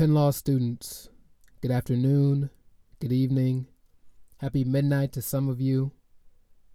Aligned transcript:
Penn 0.00 0.14
Law 0.14 0.30
students, 0.30 1.10
good 1.60 1.70
afternoon, 1.70 2.48
good 3.00 3.12
evening, 3.12 3.66
happy 4.38 4.64
midnight 4.64 5.12
to 5.12 5.20
some 5.20 5.46
of 5.46 5.60
you. 5.60 5.92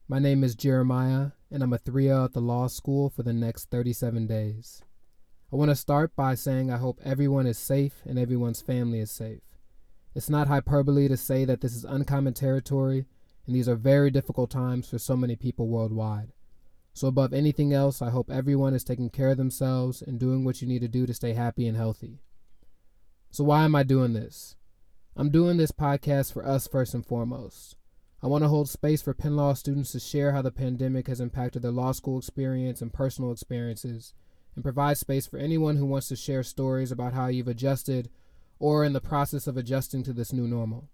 My 0.07 0.19
name 0.19 0.44
is 0.44 0.53
Jeremiah, 0.53 1.31
and 1.49 1.63
I'm 1.63 1.73
a 1.73 1.79
3L 1.79 2.25
at 2.25 2.33
the 2.33 2.39
law 2.39 2.67
school 2.67 3.09
for 3.09 3.23
the 3.23 3.33
next 3.33 3.71
37 3.71 4.27
days. 4.27 4.83
I 5.51 5.55
want 5.55 5.71
to 5.71 5.75
start 5.75 6.15
by 6.15 6.35
saying 6.35 6.69
I 6.69 6.78
hope 6.78 6.99
everyone 7.03 7.47
is 7.47 7.57
safe 7.57 8.03
and 8.06 8.19
everyone's 8.19 8.61
family 8.61 8.99
is 8.99 9.10
safe. 9.10 9.42
It's 10.13 10.29
not 10.29 10.47
hyperbole 10.47 11.07
to 11.07 11.17
say 11.17 11.46
that 11.46 11.62
this 11.62 11.76
is 11.76 11.83
uncommon 11.83 12.35
territory, 12.35 13.07
and 13.47 13.55
these 13.55 13.67
are 13.67 13.76
very 13.76 14.12
difficult 14.12 14.51
times 14.51 14.87
for 14.87 14.99
so 14.99 15.17
many 15.17 15.35
people 15.35 15.67
worldwide. 15.67 16.31
So, 16.94 17.07
above 17.07 17.34
anything 17.34 17.73
else, 17.73 18.03
I 18.03 18.12
hope 18.12 18.30
everyone 18.30 18.76
is 18.76 18.84
taking 18.84 19.09
care 19.09 19.30
of 19.30 19.38
themselves 19.38 20.03
and 20.03 20.20
doing 20.20 20.45
what 20.45 20.62
you 20.62 20.67
need 20.67 20.81
to 20.81 20.88
do 20.88 21.07
to 21.07 21.13
stay 21.16 21.34
happy 21.34 21.67
and 21.67 21.76
healthy. 21.76 22.20
So, 23.35 23.44
why 23.44 23.66
am 23.66 23.75
I 23.75 23.84
doing 23.84 24.13
this? 24.13 24.55
I'm 25.17 25.30
doing 25.30 25.57
this 25.57 25.73
podcast 25.73 26.31
for 26.31 26.48
us 26.48 26.70
first 26.70 26.93
and 26.93 27.05
foremost. 27.05 27.76
I 28.23 28.27
want 28.27 28.45
to 28.45 28.48
hold 28.48 28.70
space 28.70 29.02
for 29.02 29.13
Penn 29.13 29.35
Law 29.35 29.52
students 29.55 29.91
to 29.91 29.99
share 29.99 30.31
how 30.31 30.41
the 30.41 30.53
pandemic 30.53 31.07
has 31.07 31.20
impacted 31.20 31.62
their 31.62 31.71
law 31.71 31.91
school 31.91 32.17
experience 32.17 32.81
and 32.81 32.93
personal 32.93 33.34
experiences, 33.34 34.13
and 34.55 34.63
provide 34.63 34.98
space 34.98 35.27
for 35.27 35.35
anyone 35.35 35.76
who 35.76 35.85
wants 35.85 36.07
to 36.07 36.16
share 36.16 36.43
stories 36.43 36.93
about 36.93 37.12
how 37.12 37.27
you've 37.27 37.49
adjusted 37.49 38.09
or 38.57 38.85
in 38.85 38.93
the 38.93 39.02
process 39.02 39.48
of 39.48 39.57
adjusting 39.57 40.02
to 40.04 40.13
this 40.13 40.31
new 40.31 40.48
normal. 40.48 40.88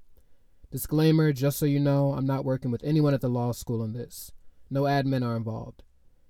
Disclaimer 0.71 1.33
just 1.33 1.59
so 1.59 1.67
you 1.67 1.79
know, 1.79 2.13
I'm 2.13 2.25
not 2.25 2.43
working 2.43 2.71
with 2.71 2.83
anyone 2.83 3.13
at 3.13 3.21
the 3.21 3.29
law 3.29 3.51
school 3.51 3.83
in 3.83 3.93
this. 3.93 4.31
No 4.67 4.85
admin 4.85 5.23
are 5.23 5.37
involved. 5.37 5.83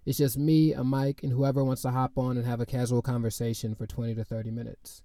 It's 0.06 0.18
just 0.18 0.38
me, 0.38 0.74
a 0.74 0.84
mic, 0.84 1.24
and 1.24 1.32
whoever 1.32 1.64
wants 1.64 1.84
to 1.84 1.92
hop 1.92 2.18
on 2.18 2.36
and 2.36 2.46
have 2.46 2.60
a 2.60 2.66
casual 2.66 3.02
conversation 3.02 3.76
for 3.76 3.88
20 3.88 4.14
to 4.16 4.26
30 4.26 4.52
minutes. 4.52 5.04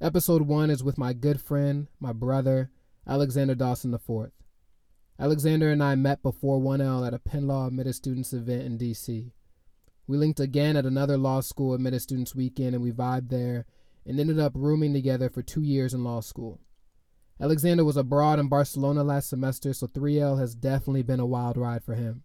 Episode 0.00 0.42
1 0.42 0.70
is 0.70 0.82
with 0.82 0.98
my 0.98 1.12
good 1.12 1.40
friend, 1.40 1.86
my 2.00 2.12
brother, 2.12 2.72
Alexander 3.06 3.54
Dawson 3.54 3.94
IV. 3.94 4.32
Alexander 5.20 5.70
and 5.70 5.80
I 5.80 5.94
met 5.94 6.20
before 6.20 6.58
1L 6.58 7.06
at 7.06 7.14
a 7.14 7.20
Penn 7.20 7.46
Law 7.46 7.68
admitted 7.68 7.94
students 7.94 8.32
event 8.32 8.62
in 8.62 8.76
DC. 8.76 9.30
We 10.08 10.16
linked 10.16 10.40
again 10.40 10.76
at 10.76 10.84
another 10.84 11.16
law 11.16 11.40
school 11.40 11.74
admitted 11.74 12.02
students 12.02 12.34
weekend 12.34 12.74
and 12.74 12.82
we 12.82 12.90
vibed 12.90 13.28
there 13.28 13.66
and 14.04 14.18
ended 14.18 14.40
up 14.40 14.52
rooming 14.56 14.92
together 14.92 15.30
for 15.30 15.42
two 15.42 15.62
years 15.62 15.94
in 15.94 16.02
law 16.02 16.20
school. 16.20 16.60
Alexander 17.40 17.84
was 17.84 17.96
abroad 17.96 18.40
in 18.40 18.48
Barcelona 18.48 19.04
last 19.04 19.28
semester, 19.28 19.72
so 19.72 19.86
3L 19.86 20.40
has 20.40 20.56
definitely 20.56 21.02
been 21.02 21.20
a 21.20 21.26
wild 21.26 21.56
ride 21.56 21.84
for 21.84 21.94
him. 21.94 22.24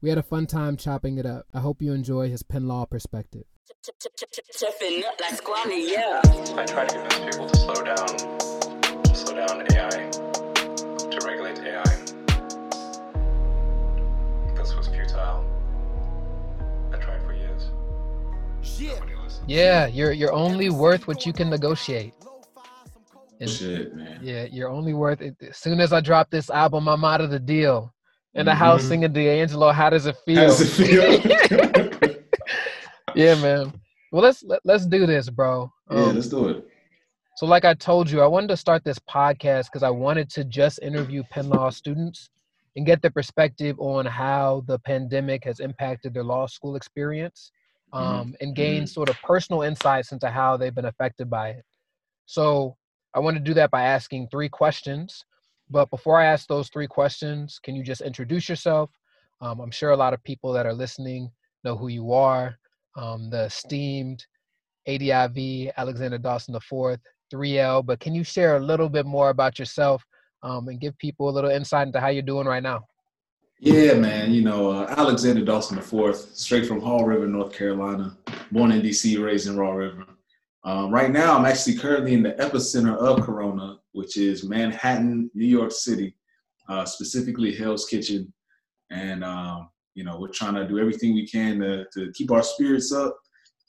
We 0.00 0.08
had 0.08 0.18
a 0.18 0.22
fun 0.22 0.46
time 0.46 0.78
chopping 0.78 1.18
it 1.18 1.26
up. 1.26 1.44
I 1.52 1.60
hope 1.60 1.82
you 1.82 1.92
enjoy 1.92 2.30
his 2.30 2.42
Penn 2.42 2.66
Law 2.66 2.86
perspective. 2.86 3.44
I 3.68 3.72
try 6.66 6.86
to 6.86 6.94
convince 6.94 7.36
people 7.36 7.48
to 7.48 7.56
slow 7.56 7.82
down, 7.82 8.08
slow 9.14 9.34
down 9.34 9.66
AI, 9.72 10.10
to 11.10 11.18
regulate 11.26 11.58
AI. 11.60 11.82
This 14.54 14.74
was 14.76 14.88
futile. 14.88 15.44
I 16.92 16.96
tried 16.98 17.22
for 17.22 17.32
years. 17.34 17.70
Nobody. 18.80 19.12
Yeah, 19.48 19.86
you're 19.86 20.12
you're 20.12 20.32
only 20.32 20.70
worth 20.70 21.06
what 21.08 21.26
you 21.26 21.32
can 21.32 21.50
negotiate. 21.50 22.14
And 23.40 23.50
Shit, 23.50 23.92
man. 23.94 24.20
yeah, 24.22 24.44
you're 24.50 24.70
only 24.70 24.94
worth 24.94 25.20
it. 25.20 25.36
As 25.42 25.56
soon 25.58 25.80
as 25.80 25.92
I 25.92 26.00
drop 26.00 26.30
this 26.30 26.48
album, 26.50 26.88
I'm 26.88 27.04
out 27.04 27.20
of 27.20 27.30
the 27.30 27.38
deal. 27.40 27.92
In 28.34 28.46
the 28.46 28.54
house 28.54 28.82
Mhm. 28.84 28.88
singing 28.88 29.12
D'Angelo, 29.12 29.72
how 29.72 29.90
does 29.90 30.06
it 30.06 30.16
feel? 30.24 30.40
How 30.40 30.46
does 30.48 30.80
it 30.80 30.86
feel? 30.86 31.20
yeah, 33.16 33.34
man. 33.36 33.72
Well, 34.12 34.22
let's 34.22 34.42
let, 34.44 34.60
let's 34.64 34.86
do 34.86 35.06
this, 35.06 35.28
bro. 35.30 35.70
yeah, 35.90 35.96
Um, 35.96 36.14
let's 36.14 36.28
do 36.28 36.48
it. 36.48 36.68
So, 37.36 37.46
like 37.46 37.64
I 37.64 37.74
told 37.74 38.10
you, 38.10 38.20
I 38.20 38.26
wanted 38.26 38.48
to 38.48 38.56
start 38.56 38.84
this 38.84 38.98
podcast 38.98 39.64
because 39.64 39.82
I 39.82 39.90
wanted 39.90 40.30
to 40.30 40.44
just 40.44 40.78
interview 40.82 41.22
Penn 41.30 41.48
Law 41.48 41.70
students 41.70 42.30
and 42.76 42.86
get 42.86 43.02
their 43.02 43.10
perspective 43.10 43.78
on 43.80 44.06
how 44.06 44.62
the 44.66 44.78
pandemic 44.80 45.44
has 45.44 45.60
impacted 45.60 46.14
their 46.14 46.24
law 46.24 46.46
school 46.46 46.76
experience 46.76 47.50
um, 47.92 48.34
and 48.40 48.54
gain 48.54 48.86
sort 48.86 49.08
of 49.08 49.16
personal 49.22 49.62
insights 49.62 50.12
into 50.12 50.28
how 50.30 50.56
they've 50.56 50.74
been 50.74 50.84
affected 50.86 51.28
by 51.30 51.50
it. 51.50 51.64
So, 52.26 52.76
I 53.14 53.20
want 53.20 53.36
to 53.36 53.42
do 53.42 53.54
that 53.54 53.70
by 53.70 53.82
asking 53.82 54.28
three 54.28 54.48
questions. 54.48 55.24
But 55.68 55.90
before 55.90 56.20
I 56.20 56.26
ask 56.26 56.46
those 56.46 56.68
three 56.68 56.86
questions, 56.86 57.58
can 57.62 57.74
you 57.74 57.82
just 57.82 58.00
introduce 58.00 58.48
yourself? 58.48 58.90
Um, 59.40 59.60
I'm 59.60 59.70
sure 59.72 59.90
a 59.90 59.96
lot 59.96 60.14
of 60.14 60.22
people 60.22 60.52
that 60.52 60.64
are 60.66 60.72
listening 60.74 61.30
know 61.64 61.76
who 61.76 61.88
you 61.88 62.12
are. 62.12 62.56
Um, 62.96 63.30
the 63.30 63.44
esteemed 63.44 64.24
ADIV 64.88 65.72
Alexander 65.76 66.18
Dawson 66.18 66.54
IV, 66.54 66.98
3L. 67.32 67.84
But 67.84 68.00
can 68.00 68.14
you 68.14 68.24
share 68.24 68.56
a 68.56 68.60
little 68.60 68.88
bit 68.88 69.06
more 69.06 69.30
about 69.30 69.58
yourself 69.58 70.04
um, 70.42 70.68
and 70.68 70.80
give 70.80 70.96
people 70.98 71.28
a 71.28 71.32
little 71.32 71.50
insight 71.50 71.86
into 71.86 72.00
how 72.00 72.08
you're 72.08 72.22
doing 72.22 72.46
right 72.46 72.62
now? 72.62 72.86
Yeah, 73.58 73.94
man. 73.94 74.32
You 74.32 74.42
know, 74.42 74.70
uh, 74.70 74.94
Alexander 74.96 75.44
Dawson 75.44 75.78
IV, 75.78 76.14
straight 76.16 76.66
from 76.66 76.80
Haw 76.80 77.02
River, 77.04 77.26
North 77.26 77.52
Carolina. 77.52 78.16
Born 78.52 78.72
in 78.72 78.82
DC, 78.82 79.22
raised 79.22 79.48
in 79.48 79.56
Haw 79.56 79.72
River. 79.72 80.04
Um, 80.64 80.90
right 80.90 81.10
now, 81.10 81.36
I'm 81.36 81.46
actually 81.46 81.76
currently 81.76 82.12
in 82.12 82.22
the 82.22 82.32
epicenter 82.32 82.96
of 82.96 83.22
Corona, 83.24 83.78
which 83.92 84.16
is 84.16 84.44
Manhattan, 84.44 85.30
New 85.32 85.46
York 85.46 85.72
City, 85.72 86.16
uh, 86.68 86.84
specifically 86.84 87.54
Hell's 87.54 87.86
Kitchen. 87.86 88.32
And, 88.90 89.24
um, 89.24 89.70
you 89.96 90.04
know, 90.04 90.18
we're 90.20 90.28
trying 90.28 90.54
to 90.54 90.68
do 90.68 90.78
everything 90.78 91.14
we 91.14 91.26
can 91.26 91.58
to, 91.60 91.86
to 91.94 92.12
keep 92.12 92.30
our 92.30 92.42
spirits 92.42 92.92
up. 92.92 93.18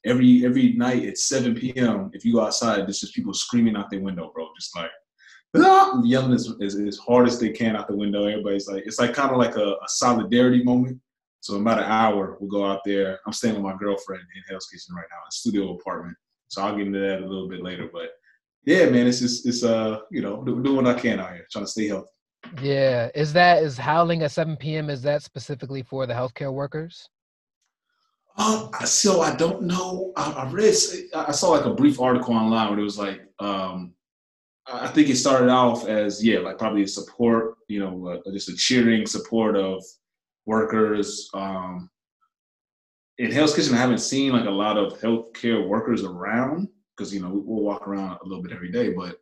Every 0.05 0.45
every 0.45 0.73
night 0.73 1.05
at 1.05 1.17
7 1.17 1.55
p.m., 1.55 2.11
if 2.13 2.23
you 2.23 2.33
go 2.33 2.45
outside, 2.45 2.81
there's 2.81 2.99
just 2.99 3.15
people 3.15 3.33
screaming 3.33 3.75
out 3.75 3.89
their 3.89 4.01
window, 4.01 4.31
bro. 4.33 4.47
Just 4.59 4.75
like, 4.75 4.91
"Ah!" 5.57 6.01
yelling 6.03 6.33
as, 6.33 6.53
as, 6.61 6.75
as 6.75 6.97
hard 6.97 7.27
as 7.27 7.39
they 7.39 7.49
can 7.49 7.75
out 7.75 7.87
the 7.87 7.95
window. 7.95 8.25
Everybody's 8.25 8.67
like, 8.67 8.83
it's 8.85 8.99
like 8.99 9.13
kind 9.13 9.31
of 9.31 9.37
like 9.37 9.55
a, 9.55 9.71
a 9.71 9.87
solidarity 9.87 10.63
moment. 10.63 10.99
So 11.39 11.55
in 11.55 11.61
about 11.61 11.79
an 11.79 11.85
hour, 11.85 12.37
we'll 12.39 12.49
go 12.49 12.69
out 12.69 12.81
there. 12.85 13.19
I'm 13.25 13.33
staying 13.33 13.55
with 13.55 13.63
my 13.63 13.75
girlfriend 13.77 14.21
in 14.35 14.43
Hell's 14.49 14.67
Kitchen 14.67 14.95
right 14.95 15.07
now, 15.09 15.17
a 15.27 15.31
studio 15.31 15.73
apartment. 15.73 16.17
So 16.49 16.61
I'll 16.61 16.75
get 16.75 16.87
into 16.87 16.99
that 16.99 17.21
a 17.21 17.27
little 17.27 17.47
bit 17.47 17.63
later. 17.63 17.89
But 17.91 18.09
yeah, 18.65 18.89
man, 18.89 19.07
it's 19.07 19.19
just 19.19 19.47
it's 19.47 19.63
uh 19.63 19.99
you 20.11 20.21
know 20.21 20.43
do- 20.43 20.61
doing 20.61 20.75
what 20.75 20.87
I 20.87 20.99
can 20.99 21.19
out 21.19 21.33
here, 21.33 21.47
trying 21.49 21.65
to 21.65 21.71
stay 21.71 21.87
healthy. 21.87 22.09
Yeah, 22.61 23.09
is 23.13 23.33
that 23.33 23.61
is 23.63 23.77
howling 23.77 24.23
at 24.23 24.31
7 24.31 24.55
p.m. 24.57 24.89
Is 24.89 25.01
that 25.03 25.21
specifically 25.23 25.83
for 25.83 26.05
the 26.05 26.13
healthcare 26.13 26.53
workers? 26.53 27.09
Um, 28.37 28.69
so 28.85 29.21
I 29.21 29.35
don't 29.35 29.63
know. 29.63 30.13
I, 30.15 30.31
I 30.31 30.49
read, 30.51 30.75
I 31.15 31.31
saw 31.31 31.49
like 31.49 31.65
a 31.65 31.73
brief 31.73 31.99
article 31.99 32.35
online 32.35 32.69
where 32.69 32.79
it 32.79 32.83
was 32.83 32.97
like, 32.97 33.21
um, 33.39 33.93
I 34.71 34.87
think 34.87 35.09
it 35.09 35.15
started 35.15 35.49
off 35.49 35.87
as 35.87 36.23
yeah, 36.23 36.39
like 36.39 36.57
probably 36.57 36.83
a 36.83 36.87
support, 36.87 37.55
you 37.67 37.79
know, 37.79 38.07
uh, 38.25 38.31
just 38.31 38.49
a 38.49 38.55
cheering 38.55 39.05
support 39.07 39.55
of 39.55 39.83
workers. 40.45 41.29
Um, 41.33 41.89
in 43.17 43.31
Hell's 43.31 43.55
Kitchen, 43.55 43.73
I 43.73 43.77
haven't 43.77 43.99
seen 43.99 44.33
like 44.33 44.45
a 44.45 44.51
lot 44.51 44.77
of 44.77 44.99
healthcare 44.99 45.67
workers 45.67 46.03
around 46.03 46.67
because 46.95 47.13
you 47.13 47.21
know 47.21 47.29
we- 47.29 47.41
we'll 47.41 47.63
walk 47.63 47.87
around 47.87 48.17
a 48.23 48.27
little 48.27 48.43
bit 48.43 48.51
every 48.51 48.71
day, 48.71 48.91
but 48.91 49.17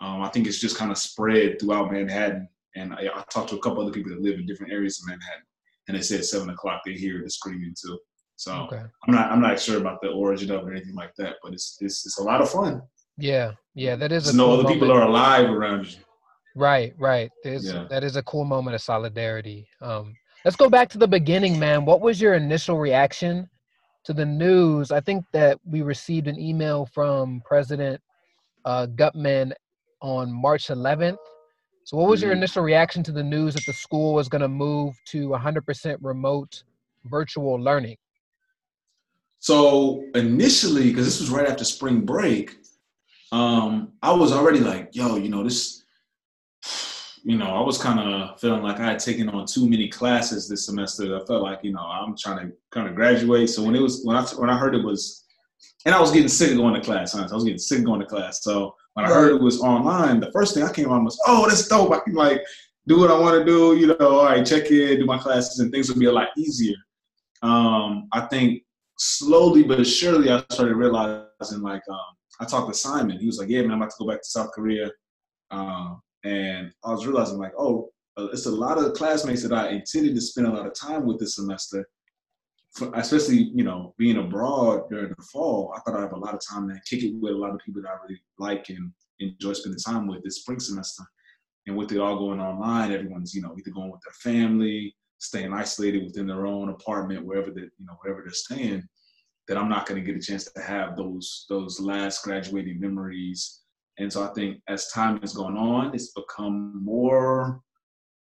um, 0.00 0.20
I 0.20 0.28
think 0.28 0.46
it's 0.46 0.60
just 0.60 0.76
kind 0.76 0.90
of 0.90 0.98
spread 0.98 1.58
throughout 1.60 1.90
Manhattan. 1.92 2.48
And 2.78 2.94
I, 2.94 3.08
I 3.14 3.24
talked 3.30 3.50
to 3.50 3.56
a 3.56 3.60
couple 3.60 3.82
other 3.82 3.92
people 3.92 4.10
that 4.12 4.20
live 4.22 4.38
in 4.38 4.46
different 4.46 4.72
areas 4.72 5.00
of 5.00 5.08
Manhattan, 5.08 5.42
and 5.88 5.96
they 5.96 6.02
said 6.02 6.24
seven 6.24 6.50
o'clock 6.50 6.82
they 6.84 6.92
hear 6.94 7.20
the 7.22 7.30
screaming 7.30 7.74
too. 7.80 7.98
So 8.36 8.52
Okay. 8.66 8.82
I'm 9.06 9.14
not 9.14 9.32
I'm 9.32 9.40
not 9.40 9.58
sure 9.60 9.78
about 9.78 10.00
the 10.00 10.08
origin 10.08 10.50
of 10.52 10.60
it 10.62 10.64
or 10.68 10.72
anything 10.72 10.94
like 10.94 11.12
that, 11.18 11.34
but 11.42 11.52
it's 11.52 11.76
it's, 11.80 12.06
it's 12.06 12.18
a 12.18 12.22
lot 12.22 12.40
of 12.40 12.50
fun. 12.50 12.82
Yeah, 13.16 13.52
yeah, 13.74 13.96
that 13.96 14.12
is 14.12 14.24
a 14.24 14.26
Just 14.28 14.38
cool 14.38 14.52
other 14.60 14.68
people 14.72 14.88
moment. 14.88 15.04
are 15.04 15.08
alive 15.08 15.50
around 15.50 15.86
you. 15.92 15.98
Right, 16.54 16.94
right. 16.98 17.30
There's, 17.44 17.64
Yeah. 17.66 17.86
That 17.90 18.04
is 18.04 18.14
a 18.16 18.22
cool 18.22 18.44
moment 18.44 18.74
of 18.76 18.80
solidarity. 18.80 19.68
Um, 19.82 20.14
let's 20.44 20.56
go 20.56 20.68
back 20.70 20.88
to 20.90 20.98
the 20.98 21.08
beginning, 21.08 21.58
man. 21.58 21.84
What 21.84 22.00
was 22.00 22.20
your 22.20 22.34
initial 22.34 22.78
reaction 22.78 23.48
to 24.04 24.12
the 24.12 24.24
news? 24.24 24.92
I 24.92 25.00
think 25.00 25.24
that 25.32 25.58
we 25.64 25.82
received 25.82 26.28
an 26.28 26.38
email 26.38 26.86
from 26.86 27.42
President 27.44 28.00
uh, 28.64 28.86
Gutmann 28.94 29.52
on 30.00 30.32
March 30.32 30.68
11th. 30.68 31.18
So, 31.88 31.96
what 31.96 32.10
was 32.10 32.20
your 32.20 32.32
Mhm. 32.32 32.36
initial 32.36 32.62
reaction 32.62 33.02
to 33.04 33.12
the 33.12 33.22
news 33.22 33.54
that 33.54 33.64
the 33.64 33.72
school 33.72 34.12
was 34.12 34.28
going 34.28 34.42
to 34.42 34.48
move 34.48 35.00
to 35.06 35.32
100% 35.32 35.98
remote 36.02 36.62
virtual 37.06 37.54
learning? 37.58 37.96
So 39.38 40.04
initially, 40.14 40.90
because 40.90 41.06
this 41.06 41.18
was 41.18 41.30
right 41.30 41.48
after 41.48 41.64
spring 41.64 42.02
break, 42.02 42.58
um, 43.32 43.92
I 44.02 44.12
was 44.12 44.32
already 44.32 44.60
like, 44.60 44.90
yo, 44.92 45.16
you 45.16 45.30
know, 45.30 45.42
this, 45.42 45.82
you 47.24 47.38
know, 47.38 47.46
I 47.56 47.62
was 47.62 47.78
kind 47.78 48.00
of 48.00 48.38
feeling 48.38 48.62
like 48.62 48.80
I 48.80 48.90
had 48.90 48.98
taken 48.98 49.30
on 49.30 49.46
too 49.46 49.66
many 49.66 49.88
classes 49.88 50.46
this 50.46 50.66
semester. 50.66 51.16
I 51.16 51.24
felt 51.24 51.42
like, 51.42 51.60
you 51.64 51.72
know, 51.72 51.80
I'm 51.80 52.14
trying 52.18 52.50
to 52.50 52.54
kind 52.70 52.86
of 52.86 52.96
graduate. 52.96 53.48
So 53.48 53.62
when 53.62 53.74
it 53.74 53.80
was 53.80 54.04
when 54.04 54.14
I 54.14 54.22
when 54.36 54.50
I 54.50 54.58
heard 54.58 54.74
it 54.74 54.84
was, 54.84 55.24
and 55.86 55.94
I 55.94 56.00
was 56.02 56.10
getting 56.10 56.28
sick 56.28 56.50
of 56.50 56.58
going 56.58 56.74
to 56.74 56.82
class. 56.82 57.14
Honestly. 57.14 57.32
I 57.32 57.34
was 57.34 57.44
getting 57.44 57.58
sick 57.58 57.78
of 57.78 57.86
going 57.86 58.00
to 58.00 58.06
class. 58.06 58.42
So 58.42 58.74
when 58.94 59.06
I 59.06 59.08
heard 59.08 59.32
it 59.32 59.40
was 59.40 59.60
online, 59.60 60.20
the 60.20 60.32
first 60.32 60.54
thing 60.54 60.64
I 60.64 60.72
came 60.72 60.90
on 60.90 61.04
was, 61.04 61.18
oh, 61.26 61.48
that's 61.48 61.68
dope. 61.68 61.92
I 61.92 62.00
can 62.00 62.14
like 62.14 62.42
do 62.86 62.98
what 62.98 63.10
I 63.10 63.18
want 63.18 63.38
to 63.38 63.44
do. 63.44 63.76
You 63.76 63.88
know, 63.88 64.18
all 64.18 64.24
right, 64.24 64.44
check 64.44 64.70
in, 64.70 64.98
do 64.98 65.06
my 65.06 65.18
classes, 65.18 65.60
and 65.60 65.70
things 65.70 65.88
would 65.88 66.00
be 66.00 66.06
a 66.06 66.12
lot 66.12 66.28
easier. 66.36 66.76
Um, 67.42 68.08
I 68.12 68.22
think 68.22 68.62
slowly 68.98 69.62
but 69.62 69.86
surely 69.86 70.30
I 70.30 70.42
started 70.50 70.74
realizing 70.74 71.60
like 71.60 71.82
um, 71.88 72.16
I 72.40 72.44
talked 72.44 72.68
to 72.72 72.78
Simon. 72.78 73.18
He 73.18 73.26
was 73.26 73.38
like, 73.38 73.48
"Yeah, 73.48 73.62
man, 73.62 73.72
I'm 73.72 73.82
about 73.82 73.90
to 73.90 73.96
go 73.98 74.08
back 74.08 74.22
to 74.22 74.28
South 74.28 74.50
Korea," 74.52 74.90
um, 75.50 76.00
and 76.24 76.72
I 76.84 76.90
was 76.90 77.06
realizing 77.06 77.38
like, 77.38 77.52
oh, 77.56 77.90
uh, 78.16 78.26
it's 78.32 78.46
a 78.46 78.50
lot 78.50 78.78
of 78.78 78.94
classmates 78.94 79.42
that 79.42 79.52
I 79.52 79.70
intended 79.70 80.14
to 80.14 80.20
spend 80.20 80.46
a 80.46 80.52
lot 80.52 80.66
of 80.66 80.74
time 80.74 81.06
with 81.06 81.18
this 81.18 81.36
semester. 81.36 81.88
Especially, 82.94 83.50
you 83.54 83.64
know, 83.64 83.94
being 83.98 84.18
abroad 84.18 84.88
during 84.90 85.14
the 85.16 85.22
fall, 85.22 85.72
I 85.76 85.80
thought 85.80 85.96
I'd 85.96 86.02
have 86.02 86.12
a 86.12 86.18
lot 86.18 86.34
of 86.34 86.40
time 86.48 86.68
to 86.68 86.80
kick 86.88 87.04
it 87.04 87.14
with 87.14 87.32
a 87.32 87.36
lot 87.36 87.54
of 87.54 87.60
people 87.64 87.82
that 87.82 87.88
I 87.88 87.96
really 88.02 88.20
like 88.38 88.68
and 88.68 88.92
enjoy 89.20 89.52
spending 89.52 89.80
time 89.80 90.06
with 90.06 90.22
this 90.22 90.36
spring 90.36 90.60
semester. 90.60 91.04
And 91.66 91.76
with 91.76 91.92
it 91.92 91.98
all 91.98 92.18
going 92.18 92.40
online, 92.40 92.92
everyone's, 92.92 93.34
you 93.34 93.42
know, 93.42 93.54
either 93.58 93.70
going 93.70 93.90
with 93.90 94.00
their 94.00 94.32
family, 94.32 94.96
staying 95.18 95.52
isolated 95.52 96.04
within 96.04 96.26
their 96.26 96.46
own 96.46 96.70
apartment, 96.70 97.26
wherever 97.26 97.50
they, 97.50 97.62
you 97.62 97.86
know, 97.86 97.98
wherever 98.00 98.22
they're 98.22 98.32
staying 98.32 98.88
that 99.48 99.56
I'm 99.56 99.68
not 99.68 99.86
going 99.86 100.02
to 100.02 100.06
get 100.06 100.20
a 100.20 100.24
chance 100.24 100.44
to 100.44 100.60
have 100.60 100.96
those 100.96 101.46
those 101.48 101.80
last 101.80 102.22
graduating 102.22 102.78
memories. 102.80 103.62
And 103.98 104.12
so 104.12 104.22
I 104.22 104.28
think 104.34 104.60
as 104.68 104.88
time 104.88 105.20
has 105.22 105.32
gone 105.32 105.56
on, 105.56 105.94
it's 105.94 106.12
become 106.12 106.84
more. 106.84 107.60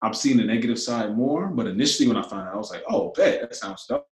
I'm 0.03 0.13
seeing 0.13 0.37
the 0.37 0.43
negative 0.43 0.79
side 0.79 1.17
more, 1.17 1.47
but 1.47 1.65
initially 1.65 2.07
when 2.07 2.17
I 2.17 2.21
found 2.21 2.47
out, 2.47 2.53
I 2.53 2.57
was 2.57 2.69
like, 2.69 2.83
"Oh, 2.87 3.11
bet 3.15 3.41
that 3.41 3.55
sounds 3.55 3.85
dope. 3.87 4.06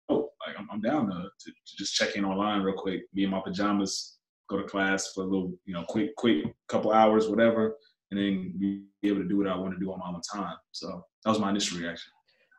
I'm, 0.72 0.82
down 0.82 1.08
to, 1.08 1.14
to, 1.14 1.52
to 1.52 1.78
just 1.78 1.94
check 1.94 2.16
in 2.16 2.26
online 2.26 2.62
real 2.62 2.76
quick, 2.76 3.02
be 3.14 3.24
in 3.24 3.30
my 3.30 3.42
pajamas, 3.44 4.18
go 4.50 4.58
to 4.58 4.64
class 4.64 5.12
for 5.14 5.24
a 5.24 5.28
little, 5.28 5.54
you 5.66 5.74
know, 5.74 5.84
quick, 5.88 6.16
quick 6.16 6.46
couple 6.68 6.92
hours, 6.92 7.28
whatever, 7.28 7.76
and 8.12 8.20
then 8.20 8.54
be 8.60 8.84
able 9.04 9.22
to 9.22 9.28
do 9.28 9.38
what 9.38 9.48
I 9.48 9.56
want 9.56 9.74
to 9.74 9.80
do 9.80 9.92
on 9.92 10.00
my 10.00 10.08
own 10.10 10.22
time." 10.22 10.58
So 10.72 11.06
that 11.24 11.30
was 11.30 11.40
my 11.40 11.50
initial 11.50 11.80
reaction. 11.80 12.12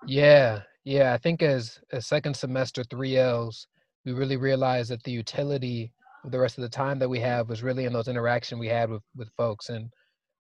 Yeah, 0.07 0.63
yeah. 0.85 1.13
I 1.13 1.19
think 1.19 1.43
as 1.43 1.79
a 1.93 2.01
second 2.01 2.35
semester 2.35 2.85
three 2.85 3.17
Ls, 3.19 3.67
we 4.05 4.13
really 4.13 4.37
realized 4.37 4.91
that 4.91 5.03
the 5.05 5.13
utility 5.13 5.93
of 6.25 6.31
the 6.31 6.39
rest 6.39 6.59
of 6.59 6.63
the 6.63 6.69
time 6.69 6.99
that 6.99 7.09
we 7.09 7.21
have 7.21 7.49
was 7.49 7.63
really 7.63 7.85
in 7.85 7.93
those 7.93 8.09
interaction 8.09 8.59
we 8.59 8.69
had 8.69 8.91
with 8.91 9.03
with 9.17 9.31
folks. 9.37 9.69
And 9.69 9.91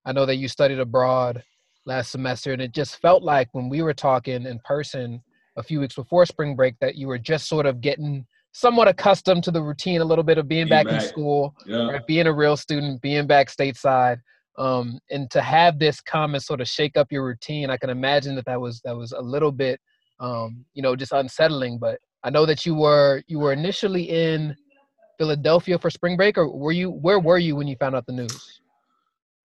I 0.04 0.12
know 0.12 0.26
that 0.26 0.36
you 0.36 0.48
studied 0.48 0.80
abroad 0.80 1.42
last 1.86 2.10
semester, 2.10 2.52
and 2.52 2.62
it 2.62 2.72
just 2.72 3.00
felt 3.00 3.22
like 3.22 3.48
when 3.52 3.68
we 3.68 3.82
were 3.82 3.94
talking 3.94 4.46
in 4.46 4.60
person 4.64 5.22
a 5.56 5.62
few 5.62 5.80
weeks 5.80 5.94
before 5.94 6.26
spring 6.26 6.56
break 6.56 6.74
that 6.80 6.96
you 6.96 7.08
were 7.08 7.18
just 7.18 7.48
sort 7.48 7.66
of 7.66 7.80
getting 7.80 8.26
somewhat 8.52 8.88
accustomed 8.88 9.44
to 9.44 9.50
the 9.50 9.62
routine 9.62 10.00
a 10.00 10.04
little 10.04 10.24
bit 10.24 10.38
of 10.38 10.46
being, 10.46 10.68
back, 10.68 10.86
back, 10.86 11.02
in 11.02 11.08
school, 11.08 11.54
yeah. 11.66 11.90
right? 11.90 12.06
being 12.06 12.26
a 12.26 12.32
real 12.32 12.56
student, 12.56 13.00
being 13.00 13.26
back 13.26 13.48
stateside. 13.48 14.18
Um, 14.58 14.98
and 15.10 15.30
to 15.30 15.40
have 15.40 15.78
this 15.78 16.00
come 16.00 16.34
and 16.34 16.42
sort 16.42 16.60
of 16.60 16.68
shake 16.68 16.96
up 16.96 17.10
your 17.10 17.24
routine, 17.24 17.70
I 17.70 17.78
can 17.78 17.88
imagine 17.88 18.34
that 18.36 18.44
that 18.44 18.60
was 18.60 18.80
that 18.84 18.94
was 18.96 19.12
a 19.12 19.20
little 19.20 19.52
bit, 19.52 19.80
um, 20.20 20.64
you 20.74 20.82
know, 20.82 20.94
just 20.94 21.12
unsettling. 21.12 21.78
But 21.78 21.98
I 22.22 22.28
know 22.28 22.44
that 22.44 22.66
you 22.66 22.74
were 22.74 23.22
you 23.28 23.38
were 23.38 23.54
initially 23.54 24.10
in 24.10 24.54
Philadelphia 25.16 25.78
for 25.78 25.88
spring 25.88 26.18
break, 26.18 26.36
or 26.36 26.48
were 26.50 26.72
you? 26.72 26.90
Where 26.90 27.18
were 27.18 27.38
you 27.38 27.56
when 27.56 27.66
you 27.66 27.76
found 27.76 27.96
out 27.96 28.04
the 28.04 28.12
news? 28.12 28.60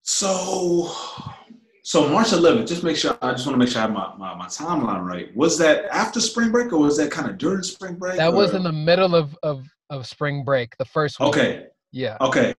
So, 0.01 0.91
so 1.87 2.09
March 2.09 2.27
11th. 2.27 2.67
Just 2.67 2.83
make 2.83 2.97
sure. 2.97 3.17
I 3.21 3.31
just 3.31 3.47
want 3.47 3.53
to 3.53 3.59
make 3.59 3.69
sure 3.69 3.79
I 3.79 3.85
have 3.85 3.93
my, 3.93 4.13
my, 4.17 4.35
my 4.35 4.47
timeline 4.47 5.05
right. 5.05 5.33
Was 5.37 5.57
that 5.59 5.85
after 5.85 6.19
spring 6.19 6.51
break, 6.51 6.73
or 6.73 6.79
was 6.79 6.97
that 6.97 7.11
kind 7.11 7.29
of 7.29 7.37
during 7.37 7.63
spring 7.63 7.95
break? 7.95 8.17
That 8.17 8.33
or? 8.33 8.35
was 8.35 8.53
in 8.53 8.63
the 8.63 8.73
middle 8.73 9.15
of 9.15 9.37
of 9.41 9.65
of 9.89 10.05
spring 10.05 10.43
break, 10.43 10.75
the 10.75 10.83
first 10.83 11.17
week. 11.17 11.29
Okay. 11.29 11.67
Yeah. 11.93 12.17
Okay. 12.19 12.53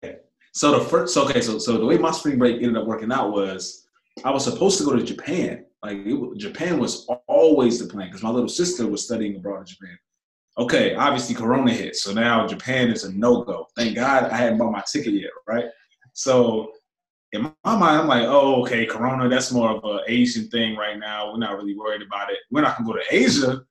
So 0.55 0.79
the 0.79 0.81
first. 0.87 1.13
So 1.13 1.29
okay. 1.29 1.43
So 1.43 1.59
so 1.59 1.77
the 1.77 1.85
way 1.85 1.99
my 1.99 2.11
spring 2.11 2.39
break 2.39 2.63
ended 2.63 2.79
up 2.79 2.87
working 2.87 3.13
out 3.13 3.31
was 3.31 3.87
I 4.25 4.31
was 4.31 4.45
supposed 4.45 4.79
to 4.79 4.85
go 4.85 4.97
to 4.97 5.03
Japan. 5.03 5.67
Like 5.83 5.99
it, 6.07 6.39
Japan 6.39 6.79
was 6.79 7.07
always 7.27 7.79
the 7.79 7.87
plan 7.87 8.07
because 8.07 8.23
my 8.23 8.31
little 8.31 8.49
sister 8.49 8.87
was 8.87 9.05
studying 9.05 9.37
abroad 9.37 9.61
in 9.61 9.67
Japan 9.67 9.99
okay, 10.59 10.97
obviously 10.97 11.37
Corona 11.37 11.73
hit, 11.73 11.95
so 11.95 12.13
now 12.13 12.45
Japan 12.45 12.91
is 12.91 13.05
a 13.05 13.13
no 13.13 13.45
go. 13.45 13.69
Thank 13.77 13.95
God 13.95 14.25
I 14.25 14.37
hadn't 14.37 14.59
bought 14.59 14.73
my 14.73 14.83
ticket 14.93 15.15
yet, 15.15 15.31
right? 15.47 15.67
So 16.15 16.73
in 17.33 17.43
my 17.43 17.77
mind, 17.77 18.01
I'm 18.01 18.09
like, 18.09 18.25
oh, 18.25 18.63
okay, 18.63 18.87
Corona, 18.87 19.29
that's 19.29 19.53
more 19.53 19.71
of 19.71 19.85
an 19.85 20.01
Asian 20.07 20.49
thing 20.49 20.77
right 20.77 20.99
now. 20.99 21.31
We're 21.31 21.39
not 21.39 21.57
really 21.57 21.77
worried 21.77 22.03
about 22.03 22.31
it. 22.31 22.39
We're 22.51 22.63
not 22.63 22.79
gonna 22.79 22.89
go 22.89 22.99
to 22.99 23.05
Asia, 23.11 23.63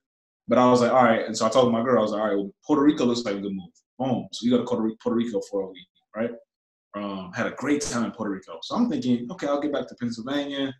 but 0.46 0.58
I 0.58 0.70
was 0.70 0.80
like, 0.80 0.92
all 0.92 1.02
right. 1.04 1.26
And 1.26 1.36
so 1.36 1.46
I 1.46 1.48
told 1.48 1.72
my 1.72 1.82
girl, 1.82 1.98
I 1.98 2.02
was 2.02 2.12
like, 2.12 2.20
all 2.20 2.28
right, 2.28 2.36
well, 2.36 2.54
Puerto 2.64 2.82
Rico 2.82 3.04
looks 3.04 3.24
like 3.24 3.36
a 3.36 3.40
good 3.40 3.52
move. 3.52 3.70
Boom. 3.98 4.28
So 4.32 4.44
we 4.44 4.50
go 4.50 4.58
to 4.58 4.64
Puerto 4.64 5.16
Rico 5.16 5.40
for 5.50 5.62
a 5.62 5.66
week, 5.70 5.88
right? 6.14 6.30
Um, 6.94 7.32
had 7.34 7.46
a 7.46 7.52
great 7.52 7.82
time 7.82 8.04
in 8.04 8.12
Puerto 8.12 8.32
Rico. 8.32 8.58
So 8.62 8.76
I'm 8.76 8.88
thinking, 8.88 9.28
okay, 9.32 9.48
I'll 9.48 9.60
get 9.60 9.72
back 9.72 9.88
to 9.88 9.94
Pennsylvania. 9.96 10.72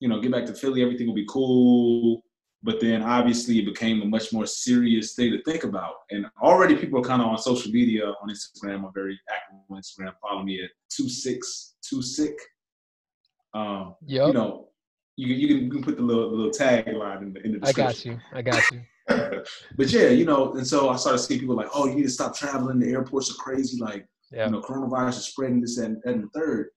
You 0.00 0.08
know, 0.08 0.20
get 0.20 0.32
back 0.32 0.46
to 0.46 0.54
Philly. 0.54 0.82
Everything 0.82 1.06
will 1.06 1.14
be 1.14 1.26
cool. 1.28 2.22
But 2.64 2.80
then 2.80 3.02
obviously 3.02 3.58
it 3.58 3.64
became 3.64 4.02
a 4.02 4.04
much 4.04 4.32
more 4.32 4.46
serious 4.46 5.14
thing 5.14 5.32
to 5.32 5.42
think 5.42 5.64
about. 5.64 5.94
And 6.10 6.26
already 6.40 6.76
people 6.76 7.00
are 7.00 7.04
kind 7.04 7.20
of 7.20 7.28
on 7.28 7.38
social 7.38 7.72
media, 7.72 8.06
on 8.06 8.28
Instagram. 8.28 8.86
I'm 8.86 8.92
very 8.94 9.18
active 9.28 9.58
on 9.68 9.80
Instagram. 9.80 10.12
Follow 10.20 10.44
me 10.44 10.62
at 10.62 10.70
two 10.88 11.08
six 11.08 11.74
two 11.82 12.02
sick. 12.02 12.34
Um, 13.54 13.96
yep. 14.06 14.28
You 14.28 14.32
know, 14.32 14.68
you, 15.16 15.34
you, 15.34 15.48
can, 15.48 15.64
you 15.64 15.70
can 15.70 15.82
put 15.82 15.96
the 15.96 16.02
little, 16.02 16.30
the 16.30 16.36
little 16.36 16.52
tagline 16.52 17.22
in 17.22 17.32
the, 17.32 17.44
in 17.44 17.52
the 17.52 17.58
description. 17.58 18.20
I 18.32 18.42
got 18.42 18.70
you. 18.70 18.80
I 19.08 19.12
got 19.12 19.40
you. 19.40 19.42
but 19.76 19.90
yeah, 19.90 20.08
you 20.08 20.24
know, 20.24 20.52
and 20.54 20.66
so 20.66 20.88
I 20.88 20.96
started 20.96 21.18
seeing 21.18 21.40
people 21.40 21.56
like, 21.56 21.68
oh, 21.74 21.86
you 21.86 21.96
need 21.96 22.04
to 22.04 22.10
stop 22.10 22.36
traveling. 22.36 22.78
The 22.78 22.90
airports 22.90 23.30
are 23.30 23.34
crazy. 23.34 23.80
Like, 23.80 24.06
you 24.30 24.38
know, 24.38 24.62
coronavirus 24.62 25.18
is 25.18 25.24
spreading 25.26 25.60
this 25.60 25.78
and, 25.78 26.00
and 26.04 26.24
the 26.24 26.28
third. 26.28 26.68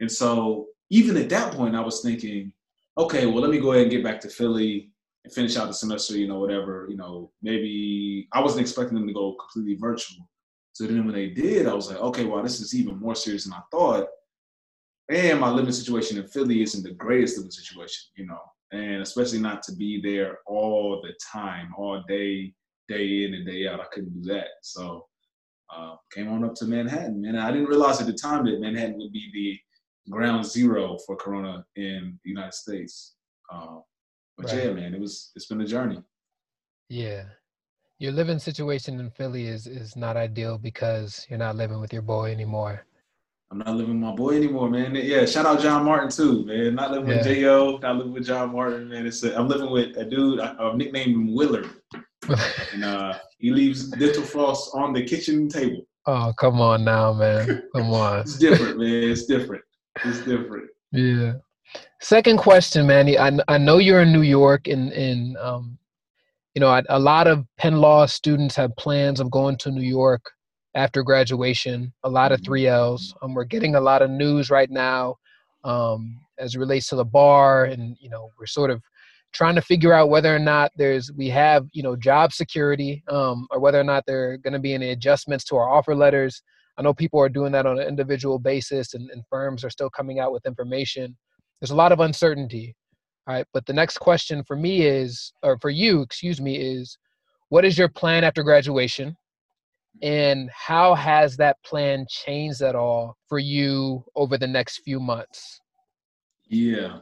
And 0.00 0.10
so 0.10 0.66
even 0.90 1.16
at 1.16 1.30
that 1.30 1.54
point, 1.54 1.76
I 1.76 1.80
was 1.80 2.02
thinking, 2.02 2.52
okay, 2.98 3.26
well, 3.26 3.40
let 3.40 3.50
me 3.50 3.58
go 3.58 3.72
ahead 3.72 3.82
and 3.82 3.90
get 3.90 4.04
back 4.04 4.20
to 4.20 4.28
Philly 4.28 4.90
and 5.24 5.32
finish 5.32 5.56
out 5.56 5.68
the 5.68 5.74
semester, 5.74 6.16
you 6.16 6.28
know, 6.28 6.38
whatever, 6.38 6.86
you 6.88 6.96
know, 6.96 7.30
maybe 7.42 8.28
I 8.32 8.40
wasn't 8.40 8.60
expecting 8.60 8.96
them 8.96 9.06
to 9.06 9.14
go 9.14 9.34
completely 9.34 9.76
virtual. 9.76 10.28
So 10.72 10.86
then 10.86 11.04
when 11.04 11.14
they 11.14 11.28
did, 11.28 11.66
I 11.66 11.74
was 11.74 11.88
like, 11.88 12.00
okay, 12.00 12.24
well, 12.24 12.42
this 12.42 12.60
is 12.60 12.74
even 12.74 12.98
more 12.98 13.14
serious 13.14 13.44
than 13.44 13.54
I 13.54 13.62
thought. 13.70 14.08
And 15.10 15.40
my 15.40 15.50
living 15.50 15.72
situation 15.72 16.18
in 16.18 16.26
Philly 16.28 16.62
isn't 16.62 16.82
the 16.82 16.94
greatest 16.94 17.36
living 17.36 17.50
situation, 17.50 18.10
you 18.16 18.26
know, 18.26 18.40
and 18.72 19.02
especially 19.02 19.38
not 19.38 19.62
to 19.64 19.76
be 19.76 20.00
there 20.00 20.38
all 20.46 21.00
the 21.02 21.14
time, 21.32 21.72
all 21.76 22.02
day, 22.08 22.52
day 22.88 23.24
in 23.24 23.34
and 23.34 23.46
day 23.46 23.66
out. 23.68 23.80
I 23.80 23.86
couldn't 23.92 24.22
do 24.22 24.32
that. 24.32 24.48
So 24.62 25.06
uh, 25.74 25.96
came 26.12 26.28
on 26.28 26.44
up 26.44 26.54
to 26.56 26.64
Manhattan, 26.66 27.20
man. 27.20 27.36
I 27.36 27.50
didn't 27.50 27.68
realize 27.68 28.00
at 28.00 28.06
the 28.06 28.12
time 28.12 28.44
that 28.46 28.60
Manhattan 28.60 28.98
would 28.98 29.12
be 29.12 29.30
the 30.04 30.10
ground 30.10 30.44
zero 30.44 30.98
for 31.06 31.16
Corona 31.16 31.64
in 31.76 32.18
the 32.24 32.30
United 32.30 32.54
States. 32.54 33.14
Uh, 33.52 33.78
but 34.36 34.46
right. 34.46 34.64
yeah, 34.64 34.72
man, 34.72 34.94
it 34.94 35.00
was 35.00 35.32
it's 35.36 35.46
been 35.46 35.60
a 35.60 35.66
journey. 35.66 36.02
Yeah. 36.88 37.24
Your 37.98 38.12
living 38.12 38.38
situation 38.38 39.00
in 39.00 39.10
Philly 39.10 39.46
is 39.46 39.66
is 39.66 39.96
not 39.96 40.16
ideal 40.16 40.58
because 40.58 41.26
you're 41.28 41.38
not 41.38 41.56
living 41.56 41.80
with 41.80 41.92
your 41.92 42.02
boy 42.02 42.32
anymore. 42.32 42.84
I'm 43.50 43.58
not 43.58 43.76
living 43.76 44.00
with 44.00 44.10
my 44.10 44.16
boy 44.16 44.36
anymore, 44.36 44.68
man. 44.68 44.96
Yeah, 44.96 45.26
shout 45.26 45.46
out 45.46 45.60
John 45.60 45.84
Martin 45.84 46.10
too, 46.10 46.44
man. 46.44 46.74
Not 46.74 46.90
living 46.90 47.08
yeah. 47.08 47.16
with 47.18 47.38
Jo, 47.38 47.78
not 47.80 47.96
living 47.96 48.12
with 48.12 48.26
John 48.26 48.52
Martin, 48.52 48.88
man. 48.88 49.06
It's 49.06 49.22
a, 49.22 49.38
I'm 49.38 49.48
living 49.48 49.70
with 49.70 49.96
a 49.96 50.04
dude. 50.04 50.40
I, 50.40 50.56
I've 50.58 50.76
nicknamed 50.76 51.14
him 51.14 51.34
Willard, 51.34 51.70
and 52.72 52.84
uh, 52.84 53.14
he 53.38 53.50
leaves 53.52 53.90
dental 53.90 54.24
floss 54.24 54.70
on 54.74 54.92
the 54.92 55.04
kitchen 55.04 55.48
table. 55.48 55.86
Oh, 56.06 56.32
come 56.36 56.60
on 56.60 56.84
now, 56.84 57.12
man. 57.12 57.62
Come 57.74 57.92
on. 57.92 58.20
it's 58.20 58.38
different, 58.38 58.78
man. 58.78 59.04
It's 59.04 59.24
different. 59.24 59.62
It's 60.04 60.18
different. 60.18 60.68
Yeah. 60.92 61.34
Second 62.00 62.36
question, 62.36 62.86
Manny. 62.86 63.18
I, 63.18 63.32
I 63.48 63.56
know 63.56 63.78
you're 63.78 64.02
in 64.02 64.12
New 64.12 64.22
York, 64.22 64.68
and 64.68 64.92
and 64.92 65.36
um, 65.38 65.78
you 66.54 66.60
know, 66.60 66.82
a 66.88 66.98
lot 66.98 67.26
of 67.26 67.46
Penn 67.56 67.78
Law 67.78 68.06
students 68.06 68.54
have 68.56 68.76
plans 68.76 69.20
of 69.20 69.30
going 69.30 69.56
to 69.58 69.70
New 69.70 69.82
York 69.82 70.30
after 70.74 71.02
graduation. 71.02 71.92
A 72.04 72.08
lot 72.08 72.30
of 72.30 72.38
mm-hmm. 72.38 72.44
three 72.44 72.66
Ls. 72.66 73.14
Um, 73.22 73.34
we're 73.34 73.44
getting 73.44 73.74
a 73.74 73.80
lot 73.80 74.02
of 74.02 74.10
news 74.10 74.50
right 74.50 74.70
now 74.70 75.16
um, 75.64 76.20
as 76.38 76.54
it 76.54 76.58
relates 76.58 76.88
to 76.88 76.96
the 76.96 77.04
bar, 77.04 77.64
and 77.64 77.96
you 78.00 78.10
know, 78.10 78.28
we're 78.38 78.46
sort 78.46 78.70
of 78.70 78.82
trying 79.32 79.54
to 79.56 79.62
figure 79.62 79.92
out 79.92 80.10
whether 80.10 80.34
or 80.34 80.38
not 80.38 80.70
there's 80.76 81.10
we 81.12 81.28
have 81.30 81.66
you 81.72 81.82
know 81.82 81.96
job 81.96 82.32
security, 82.32 83.02
um, 83.08 83.48
or 83.50 83.60
whether 83.60 83.80
or 83.80 83.84
not 83.84 84.04
there 84.06 84.32
are 84.32 84.36
going 84.36 84.52
to 84.52 84.58
be 84.58 84.74
any 84.74 84.90
adjustments 84.90 85.44
to 85.44 85.56
our 85.56 85.68
offer 85.68 85.94
letters. 85.94 86.42
I 86.76 86.82
know 86.82 86.92
people 86.92 87.20
are 87.20 87.28
doing 87.28 87.52
that 87.52 87.66
on 87.66 87.78
an 87.78 87.88
individual 87.88 88.38
basis, 88.38 88.94
and, 88.94 89.10
and 89.10 89.24
firms 89.30 89.64
are 89.64 89.70
still 89.70 89.90
coming 89.90 90.18
out 90.18 90.32
with 90.32 90.44
information 90.44 91.16
there's 91.64 91.70
a 91.70 91.76
lot 91.76 91.92
of 91.92 92.00
uncertainty 92.00 92.76
all 93.26 93.34
right 93.34 93.46
but 93.54 93.64
the 93.64 93.72
next 93.72 93.98
question 93.98 94.44
for 94.44 94.54
me 94.54 94.82
is 94.82 95.32
or 95.42 95.58
for 95.58 95.70
you 95.70 96.02
excuse 96.02 96.40
me 96.40 96.56
is 96.56 96.98
what 97.54 97.64
is 97.64 97.78
your 97.78 97.88
plan 97.88 98.24
after 98.24 98.42
graduation? 98.42 99.16
And 100.02 100.50
how 100.50 100.96
has 100.96 101.36
that 101.36 101.56
plan 101.64 102.04
changed 102.08 102.62
at 102.62 102.74
all 102.74 103.16
for 103.28 103.38
you 103.38 104.04
over 104.16 104.36
the 104.36 104.46
next 104.48 104.78
few 104.78 104.98
months? 104.98 105.60
Yeah. 106.48 106.98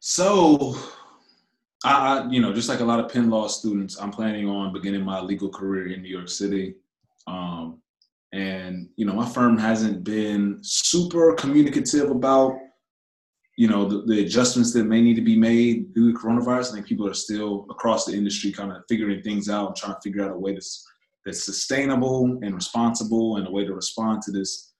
So 0.00 0.76
I, 1.84 2.26
you 2.30 2.40
know, 2.40 2.52
just 2.52 2.68
like 2.68 2.80
a 2.80 2.84
lot 2.84 2.98
of 2.98 3.12
Penn 3.12 3.30
Law 3.30 3.46
students, 3.46 3.96
I'm 4.00 4.10
planning 4.10 4.48
on 4.48 4.72
beginning 4.72 5.04
my 5.04 5.20
legal 5.20 5.48
career 5.48 5.92
in 5.92 6.02
New 6.02 6.08
York 6.08 6.28
City. 6.28 6.74
Um, 7.28 7.80
and 8.32 8.88
you 8.96 9.06
know, 9.06 9.14
my 9.14 9.28
firm 9.28 9.56
hasn't 9.56 10.02
been 10.02 10.58
super 10.62 11.34
communicative 11.34 12.10
about 12.10 12.58
you 13.62 13.68
know 13.68 13.84
the, 13.84 14.02
the, 14.06 14.24
adjustments 14.24 14.72
that 14.72 14.86
may 14.92 15.00
need 15.00 15.14
to 15.14 15.22
be 15.32 15.38
made 15.38 15.94
due 15.94 16.12
to 16.12 16.18
coronavirus. 16.18 16.70
I 16.70 16.74
think 16.74 16.86
people 16.86 17.06
are 17.06 17.14
still 17.14 17.64
across 17.70 18.04
the 18.04 18.12
industry 18.12 18.50
kind 18.50 18.72
of 18.72 18.82
figuring 18.88 19.22
things 19.22 19.48
out 19.48 19.68
and 19.68 19.76
trying 19.76 19.94
to 19.94 20.00
figure 20.02 20.24
out 20.24 20.32
a 20.32 20.38
way 20.38 20.52
to 20.56 20.62
that's 21.24 21.44
sustainable 21.44 22.40
and 22.42 22.56
responsible 22.56 23.36
and 23.36 23.46
a 23.46 23.50
way 23.50 23.64
to 23.64 23.72
respond 23.72 24.22
to 24.22 24.32
this 24.32 24.72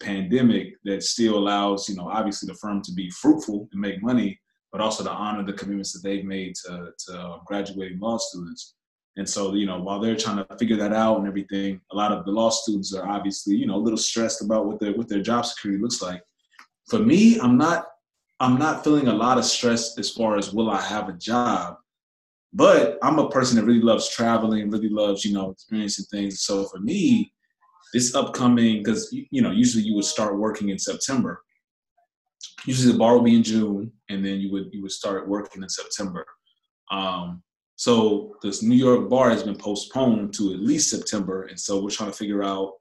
pandemic 0.00 0.72
that 0.86 1.02
still 1.02 1.36
allows, 1.36 1.86
you 1.86 1.96
know, 1.96 2.08
obviously 2.08 2.46
the 2.46 2.54
firm 2.54 2.80
to 2.80 2.92
be 2.94 3.10
fruitful 3.10 3.68
and 3.72 3.80
make 3.80 4.02
money, 4.02 4.40
but 4.72 4.80
also 4.80 5.04
to 5.04 5.10
honor 5.10 5.44
the 5.44 5.52
commitments 5.52 5.92
that 5.92 6.02
they've 6.02 6.24
made 6.24 6.54
to, 6.54 6.92
to 7.06 7.20
um, 7.20 7.40
graduating 7.44 8.00
law 8.00 8.16
students. 8.16 8.76
And 9.18 9.28
so, 9.28 9.52
you 9.52 9.66
know, 9.66 9.78
while 9.82 10.00
they're 10.00 10.16
trying 10.16 10.42
to 10.42 10.56
figure 10.56 10.78
that 10.78 10.94
out 10.94 11.18
and 11.18 11.26
everything, 11.26 11.78
a 11.92 11.96
lot 11.96 12.12
of 12.12 12.24
the 12.24 12.30
law 12.30 12.48
students 12.48 12.94
are 12.94 13.06
obviously, 13.06 13.56
you 13.56 13.66
know, 13.66 13.76
a 13.76 13.84
little 13.84 13.98
stressed 13.98 14.40
about 14.40 14.64
what 14.64 14.80
their 14.80 14.94
what 14.94 15.08
their 15.08 15.20
job 15.20 15.44
security 15.44 15.82
looks 15.82 16.00
like. 16.00 16.22
For 16.88 17.00
me, 17.00 17.38
I'm 17.38 17.58
not 17.58 17.84
I'm 18.40 18.58
not 18.58 18.82
feeling 18.82 19.08
a 19.08 19.14
lot 19.14 19.36
of 19.36 19.44
stress 19.44 19.98
as 19.98 20.10
far 20.10 20.38
as 20.38 20.52
will 20.52 20.70
I 20.70 20.80
have 20.80 21.08
a 21.10 21.12
job. 21.12 21.76
But 22.52 22.98
I'm 23.02 23.18
a 23.18 23.28
person 23.28 23.56
that 23.56 23.64
really 23.64 23.82
loves 23.82 24.08
traveling, 24.08 24.70
really 24.70 24.88
loves, 24.88 25.24
you 25.24 25.34
know, 25.34 25.50
experiencing 25.50 26.06
things. 26.10 26.40
So 26.40 26.64
for 26.64 26.78
me, 26.78 27.32
this 27.92 28.14
upcoming, 28.14 28.82
because, 28.82 29.12
you 29.12 29.42
know, 29.42 29.50
usually 29.50 29.84
you 29.84 29.94
would 29.94 30.04
start 30.04 30.38
working 30.38 30.70
in 30.70 30.78
September. 30.78 31.42
Usually 32.64 32.92
the 32.92 32.98
bar 32.98 33.14
will 33.14 33.22
be 33.22 33.36
in 33.36 33.42
June, 33.42 33.92
and 34.08 34.24
then 34.24 34.40
you 34.40 34.50
would 34.52 34.70
you 34.72 34.82
would 34.82 34.92
start 34.92 35.28
working 35.28 35.62
in 35.62 35.68
September. 35.68 36.24
Um, 36.90 37.42
so 37.76 38.36
this 38.42 38.62
New 38.62 38.74
York 38.74 39.08
bar 39.08 39.30
has 39.30 39.42
been 39.42 39.56
postponed 39.56 40.34
to 40.34 40.52
at 40.52 40.60
least 40.60 40.90
September, 40.90 41.44
and 41.44 41.58
so 41.58 41.82
we're 41.82 41.90
trying 41.90 42.10
to 42.10 42.16
figure 42.16 42.42
out, 42.42 42.74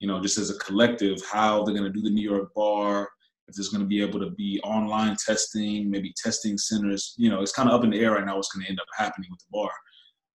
you 0.00 0.08
know, 0.08 0.20
just 0.20 0.38
as 0.38 0.50
a 0.50 0.58
collective, 0.58 1.22
how 1.30 1.62
they're 1.62 1.74
going 1.74 1.90
to 1.90 1.98
do 1.98 2.02
the 2.02 2.10
New 2.10 2.28
York 2.28 2.52
bar, 2.54 3.08
if 3.52 3.56
there's 3.56 3.68
going 3.68 3.82
to 3.82 3.86
be 3.86 4.00
able 4.00 4.18
to 4.18 4.30
be 4.30 4.58
online 4.64 5.14
testing, 5.24 5.90
maybe 5.90 6.14
testing 6.16 6.56
centers. 6.56 7.14
You 7.18 7.28
know, 7.28 7.42
it's 7.42 7.52
kind 7.52 7.68
of 7.68 7.74
up 7.74 7.84
in 7.84 7.90
the 7.90 8.00
air 8.00 8.12
right 8.12 8.24
now 8.24 8.36
what's 8.36 8.50
going 8.50 8.64
to 8.64 8.70
end 8.70 8.80
up 8.80 8.86
happening 8.96 9.28
with 9.30 9.40
the 9.40 9.46
bar. 9.52 9.70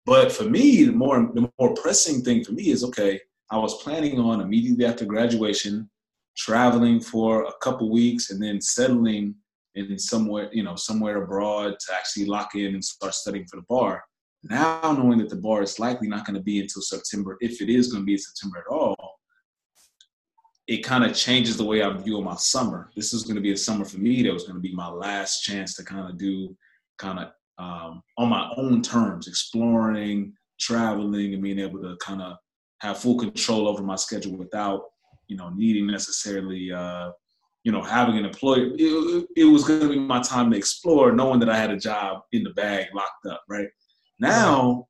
But 0.05 0.31
for 0.31 0.43
me, 0.43 0.83
the 0.83 0.91
more 0.91 1.31
the 1.33 1.51
more 1.59 1.73
pressing 1.73 2.21
thing 2.21 2.43
for 2.43 2.51
me 2.51 2.69
is 2.69 2.83
okay. 2.83 3.19
I 3.49 3.57
was 3.57 3.81
planning 3.81 4.19
on 4.19 4.41
immediately 4.41 4.85
after 4.85 5.05
graduation, 5.05 5.89
traveling 6.37 6.99
for 6.99 7.45
a 7.45 7.53
couple 7.61 7.89
weeks 7.89 8.29
and 8.29 8.41
then 8.41 8.61
settling 8.61 9.35
in 9.73 9.97
somewhere, 9.97 10.49
you 10.53 10.63
know, 10.63 10.75
somewhere 10.75 11.23
abroad 11.23 11.77
to 11.79 11.93
actually 11.93 12.25
lock 12.25 12.55
in 12.55 12.75
and 12.75 12.83
start 12.83 13.15
studying 13.15 13.47
for 13.47 13.57
the 13.57 13.65
bar. 13.67 14.03
Now 14.43 14.91
knowing 14.91 15.17
that 15.17 15.29
the 15.29 15.35
bar 15.35 15.63
is 15.63 15.79
likely 15.79 16.07
not 16.07 16.25
going 16.25 16.35
to 16.35 16.43
be 16.43 16.59
until 16.59 16.81
September, 16.83 17.37
if 17.41 17.61
it 17.61 17.69
is 17.69 17.91
going 17.91 18.03
to 18.03 18.05
be 18.05 18.13
in 18.13 18.19
September 18.19 18.59
at 18.59 18.71
all, 18.71 19.06
it 20.67 20.83
kind 20.83 21.05
of 21.05 21.15
changes 21.15 21.55
the 21.55 21.63
way 21.63 21.81
I 21.81 21.89
view 21.93 22.21
my 22.21 22.35
summer. 22.35 22.91
This 22.95 23.13
is 23.13 23.23
going 23.23 23.35
to 23.35 23.41
be 23.41 23.53
a 23.53 23.57
summer 23.57 23.85
for 23.85 23.99
me 23.99 24.21
that 24.23 24.33
was 24.33 24.43
going 24.43 24.55
to 24.55 24.61
be 24.61 24.75
my 24.75 24.89
last 24.89 25.43
chance 25.43 25.75
to 25.75 25.83
kind 25.83 26.09
of 26.09 26.17
do 26.17 26.55
kind 26.97 27.19
of 27.19 27.29
um, 27.57 28.03
on 28.17 28.29
my 28.29 28.51
own 28.57 28.81
terms, 28.81 29.27
exploring, 29.27 30.33
traveling, 30.59 31.33
and 31.33 31.41
being 31.41 31.59
able 31.59 31.81
to 31.81 31.95
kind 32.01 32.21
of 32.21 32.37
have 32.81 32.99
full 32.99 33.17
control 33.17 33.67
over 33.67 33.81
my 33.81 33.95
schedule 33.95 34.37
without, 34.37 34.83
you 35.27 35.37
know, 35.37 35.49
needing 35.49 35.87
necessarily, 35.87 36.71
uh, 36.71 37.11
you 37.63 37.71
know, 37.71 37.81
having 37.81 38.17
an 38.17 38.25
employer. 38.25 38.71
It, 38.77 39.27
it 39.35 39.45
was 39.45 39.63
going 39.63 39.79
to 39.79 39.89
be 39.89 39.99
my 39.99 40.21
time 40.21 40.51
to 40.51 40.57
explore, 40.57 41.13
knowing 41.13 41.39
that 41.39 41.49
I 41.49 41.57
had 41.57 41.71
a 41.71 41.79
job 41.79 42.21
in 42.33 42.43
the 42.43 42.51
bag 42.51 42.87
locked 42.93 43.25
up. 43.29 43.41
Right 43.49 43.67
now, 44.19 44.87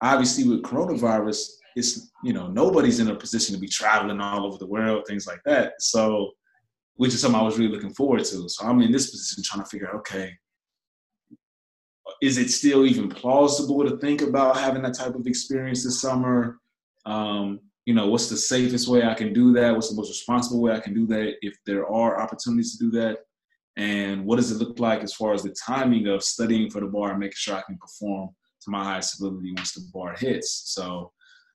obviously 0.00 0.48
with 0.48 0.62
coronavirus, 0.62 1.46
it's 1.76 2.10
you 2.24 2.32
know 2.32 2.48
nobody's 2.48 3.00
in 3.00 3.08
a 3.08 3.14
position 3.14 3.54
to 3.54 3.60
be 3.60 3.68
traveling 3.68 4.20
all 4.20 4.46
over 4.46 4.58
the 4.58 4.66
world, 4.66 5.04
things 5.06 5.26
like 5.26 5.40
that. 5.44 5.74
So, 5.80 6.32
which 6.94 7.14
is 7.14 7.20
something 7.20 7.40
I 7.40 7.44
was 7.44 7.58
really 7.58 7.72
looking 7.72 7.94
forward 7.94 8.24
to. 8.24 8.48
So 8.48 8.66
I'm 8.66 8.82
in 8.82 8.92
this 8.92 9.10
position 9.10 9.42
trying 9.42 9.64
to 9.64 9.70
figure 9.70 9.88
out, 9.88 9.96
okay, 9.96 10.32
is 12.20 12.38
it 12.38 12.50
still 12.50 12.84
even 12.84 13.08
plausible 13.08 13.84
to 13.88 13.96
think 13.98 14.22
about 14.22 14.56
having 14.56 14.82
that 14.82 14.94
type 14.94 15.14
of 15.14 15.26
experience 15.26 15.84
this 15.84 16.00
summer? 16.00 16.58
Um, 17.06 17.60
you 17.86 17.94
know, 17.94 18.08
what's 18.08 18.28
the 18.28 18.36
safest 18.36 18.88
way 18.88 19.04
I 19.04 19.14
can 19.14 19.32
do 19.32 19.52
that? 19.54 19.74
What's 19.74 19.90
the 19.90 19.96
most 19.96 20.10
responsible 20.10 20.60
way 20.60 20.72
I 20.72 20.80
can 20.80 20.94
do 20.94 21.06
that 21.06 21.36
if 21.42 21.56
there 21.64 21.86
are 21.86 22.20
opportunities 22.20 22.76
to 22.76 22.84
do 22.84 22.90
that? 22.98 23.18
And 23.76 24.24
what 24.26 24.36
does 24.36 24.50
it 24.50 24.58
look 24.58 24.78
like 24.78 25.02
as 25.02 25.14
far 25.14 25.32
as 25.32 25.42
the 25.42 25.54
timing 25.66 26.06
of 26.08 26.22
studying 26.22 26.70
for 26.70 26.80
the 26.80 26.86
bar 26.86 27.10
and 27.10 27.20
making 27.20 27.36
sure 27.36 27.56
I 27.56 27.62
can 27.62 27.78
perform 27.78 28.30
to 28.62 28.70
my 28.70 28.84
highest 28.84 29.18
ability 29.18 29.54
once 29.56 29.72
the 29.72 29.88
bar 29.92 30.14
hits? 30.16 30.62
So 30.66 31.12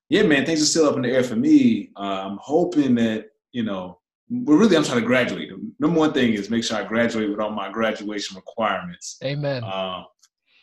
yeah, 0.09 0.23
man, 0.23 0.45
things 0.45 0.61
are 0.61 0.65
still 0.65 0.87
up 0.87 0.95
in 0.95 1.01
the 1.01 1.09
air 1.09 1.23
for 1.23 1.35
me. 1.35 1.89
Uh, 1.95 2.27
I'm 2.27 2.37
hoping 2.41 2.95
that 2.95 3.27
you 3.51 3.63
know, 3.63 3.99
but 4.29 4.53
really, 4.53 4.75
I'm 4.75 4.83
trying 4.83 4.99
to 4.99 5.05
graduate. 5.05 5.51
Number 5.79 5.99
one 5.99 6.13
thing 6.13 6.33
is 6.33 6.49
make 6.49 6.63
sure 6.63 6.77
I 6.77 6.83
graduate 6.83 7.29
with 7.29 7.39
all 7.39 7.51
my 7.51 7.71
graduation 7.71 8.35
requirements. 8.35 9.17
Amen. 9.23 9.63
Uh, 9.63 10.03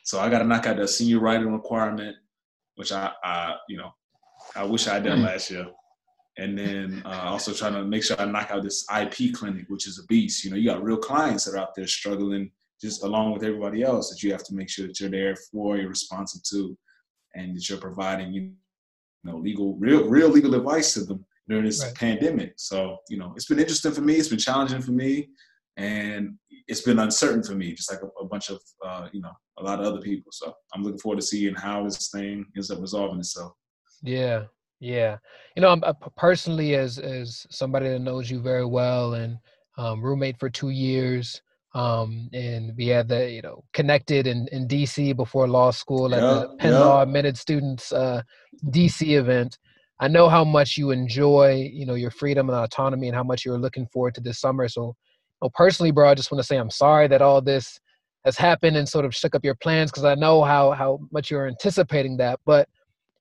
so 0.04 0.20
I 0.20 0.28
got 0.28 0.38
to 0.38 0.44
knock 0.44 0.66
out 0.66 0.76
the 0.76 0.86
senior 0.86 1.20
writing 1.20 1.52
requirement, 1.52 2.16
which 2.74 2.92
I, 2.92 3.12
I 3.22 3.56
you 3.68 3.76
know, 3.76 3.92
I 4.54 4.64
wish 4.64 4.86
I 4.88 4.94
had 4.94 5.04
done 5.04 5.20
mm. 5.20 5.24
last 5.24 5.50
year. 5.50 5.66
And 6.38 6.58
then 6.58 7.02
uh, 7.04 7.24
also 7.26 7.52
trying 7.52 7.74
to 7.74 7.84
make 7.84 8.02
sure 8.02 8.18
I 8.18 8.24
knock 8.24 8.50
out 8.50 8.62
this 8.62 8.86
IP 8.90 9.34
clinic, 9.34 9.66
which 9.68 9.86
is 9.86 9.98
a 9.98 10.06
beast. 10.06 10.44
You 10.44 10.50
know, 10.50 10.56
you 10.56 10.66
got 10.66 10.82
real 10.82 10.96
clients 10.96 11.44
that 11.44 11.54
are 11.54 11.58
out 11.58 11.74
there 11.74 11.86
struggling 11.86 12.50
just 12.80 13.04
along 13.04 13.32
with 13.32 13.44
everybody 13.44 13.82
else 13.82 14.10
that 14.10 14.22
you 14.22 14.32
have 14.32 14.42
to 14.44 14.54
make 14.54 14.68
sure 14.68 14.86
that 14.86 14.98
you're 14.98 15.10
there 15.10 15.36
for, 15.36 15.76
you're 15.76 15.88
responsive 15.88 16.42
to, 16.44 16.76
and 17.34 17.54
that 17.54 17.68
you're 17.68 17.78
providing 17.78 18.32
you 18.32 18.52
know, 19.30 19.38
legal, 19.38 19.76
real, 19.76 20.08
real 20.08 20.28
legal 20.28 20.54
advice 20.54 20.94
to 20.94 21.04
them 21.04 21.24
during 21.48 21.64
this 21.64 21.84
right. 21.84 21.94
pandemic. 21.94 22.54
So, 22.56 22.98
you 23.08 23.18
know, 23.18 23.32
it's 23.36 23.46
been 23.46 23.58
interesting 23.58 23.92
for 23.92 24.00
me. 24.00 24.14
It's 24.14 24.28
been 24.28 24.38
challenging 24.38 24.82
for 24.82 24.92
me, 24.92 25.28
and 25.76 26.34
it's 26.68 26.82
been 26.82 26.98
uncertain 26.98 27.42
for 27.42 27.54
me, 27.54 27.72
just 27.72 27.90
like 27.90 28.02
a, 28.02 28.06
a 28.22 28.26
bunch 28.26 28.50
of, 28.50 28.60
uh, 28.84 29.08
you 29.12 29.20
know, 29.20 29.32
a 29.58 29.62
lot 29.62 29.80
of 29.80 29.86
other 29.86 30.00
people. 30.00 30.32
So, 30.32 30.54
I'm 30.74 30.82
looking 30.82 30.98
forward 30.98 31.20
to 31.20 31.26
seeing 31.26 31.54
how 31.54 31.84
this 31.84 32.10
thing 32.10 32.46
ends 32.56 32.70
up 32.70 32.80
resolving 32.80 33.20
itself. 33.20 33.52
Yeah, 34.02 34.44
yeah. 34.80 35.18
You 35.56 35.62
know, 35.62 35.70
I'm 35.70 35.84
uh, 35.84 35.92
personally 36.16 36.74
as 36.74 36.98
as 36.98 37.46
somebody 37.50 37.88
that 37.88 38.00
knows 38.00 38.30
you 38.30 38.40
very 38.40 38.66
well 38.66 39.14
and 39.14 39.38
um, 39.78 40.02
roommate 40.02 40.38
for 40.38 40.50
two 40.50 40.70
years. 40.70 41.40
Um, 41.74 42.28
and 42.32 42.72
we 42.76 42.88
had 42.88 43.08
the, 43.08 43.30
you 43.30 43.40
know, 43.40 43.64
connected 43.72 44.26
in, 44.26 44.46
in 44.52 44.68
DC 44.68 45.16
before 45.16 45.48
law 45.48 45.70
school 45.70 46.14
at 46.14 46.20
yeah, 46.20 46.28
the 46.28 46.56
Penn 46.58 46.72
yeah. 46.72 46.78
Law 46.80 47.02
Admitted 47.02 47.38
Students 47.38 47.92
uh, 47.92 48.22
DC 48.66 49.18
event. 49.18 49.58
I 49.98 50.08
know 50.08 50.28
how 50.28 50.44
much 50.44 50.76
you 50.76 50.90
enjoy, 50.90 51.70
you 51.72 51.86
know, 51.86 51.94
your 51.94 52.10
freedom 52.10 52.50
and 52.50 52.58
autonomy 52.58 53.08
and 53.08 53.16
how 53.16 53.22
much 53.22 53.44
you're 53.44 53.58
looking 53.58 53.86
forward 53.86 54.14
to 54.16 54.20
this 54.20 54.40
summer. 54.40 54.68
So, 54.68 54.86
you 54.86 54.94
know, 55.42 55.50
personally, 55.54 55.92
bro, 55.92 56.10
I 56.10 56.14
just 56.14 56.30
want 56.30 56.40
to 56.40 56.46
say 56.46 56.56
I'm 56.56 56.70
sorry 56.70 57.08
that 57.08 57.22
all 57.22 57.40
this 57.40 57.78
has 58.24 58.36
happened 58.36 58.76
and 58.76 58.88
sort 58.88 59.04
of 59.04 59.14
shook 59.14 59.34
up 59.34 59.44
your 59.44 59.54
plans 59.54 59.90
because 59.90 60.04
I 60.04 60.14
know 60.14 60.42
how 60.42 60.72
how 60.72 61.00
much 61.10 61.30
you're 61.30 61.48
anticipating 61.48 62.16
that. 62.18 62.40
But, 62.44 62.68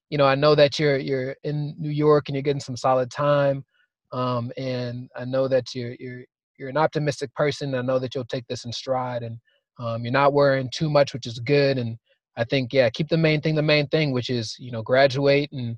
you 0.09 0.17
know, 0.17 0.25
I 0.25 0.35
know 0.35 0.55
that 0.55 0.77
you're 0.77 0.97
you're 0.97 1.35
in 1.43 1.75
New 1.77 1.89
York 1.89 2.27
and 2.27 2.35
you're 2.35 2.43
getting 2.43 2.59
some 2.59 2.75
solid 2.75 3.11
time. 3.11 3.63
Um, 4.11 4.51
and 4.57 5.09
I 5.15 5.23
know 5.25 5.47
that 5.47 5.73
you're 5.73 5.95
you're 5.99 6.23
you're 6.61 6.69
an 6.69 6.77
optimistic 6.77 7.33
person. 7.33 7.73
I 7.73 7.81
know 7.81 7.97
that 7.97 8.13
you'll 8.13 8.23
take 8.23 8.47
this 8.47 8.65
in 8.65 8.71
stride, 8.71 9.23
and 9.23 9.39
um, 9.79 10.03
you're 10.03 10.13
not 10.13 10.31
worrying 10.31 10.69
too 10.71 10.91
much, 10.91 11.11
which 11.11 11.25
is 11.25 11.39
good. 11.39 11.79
And 11.79 11.97
I 12.37 12.43
think, 12.43 12.71
yeah, 12.71 12.89
keep 12.91 13.09
the 13.09 13.17
main 13.17 13.41
thing 13.41 13.55
the 13.55 13.63
main 13.63 13.87
thing, 13.87 14.11
which 14.11 14.29
is 14.29 14.55
you 14.59 14.71
know 14.71 14.83
graduate. 14.83 15.51
And 15.51 15.77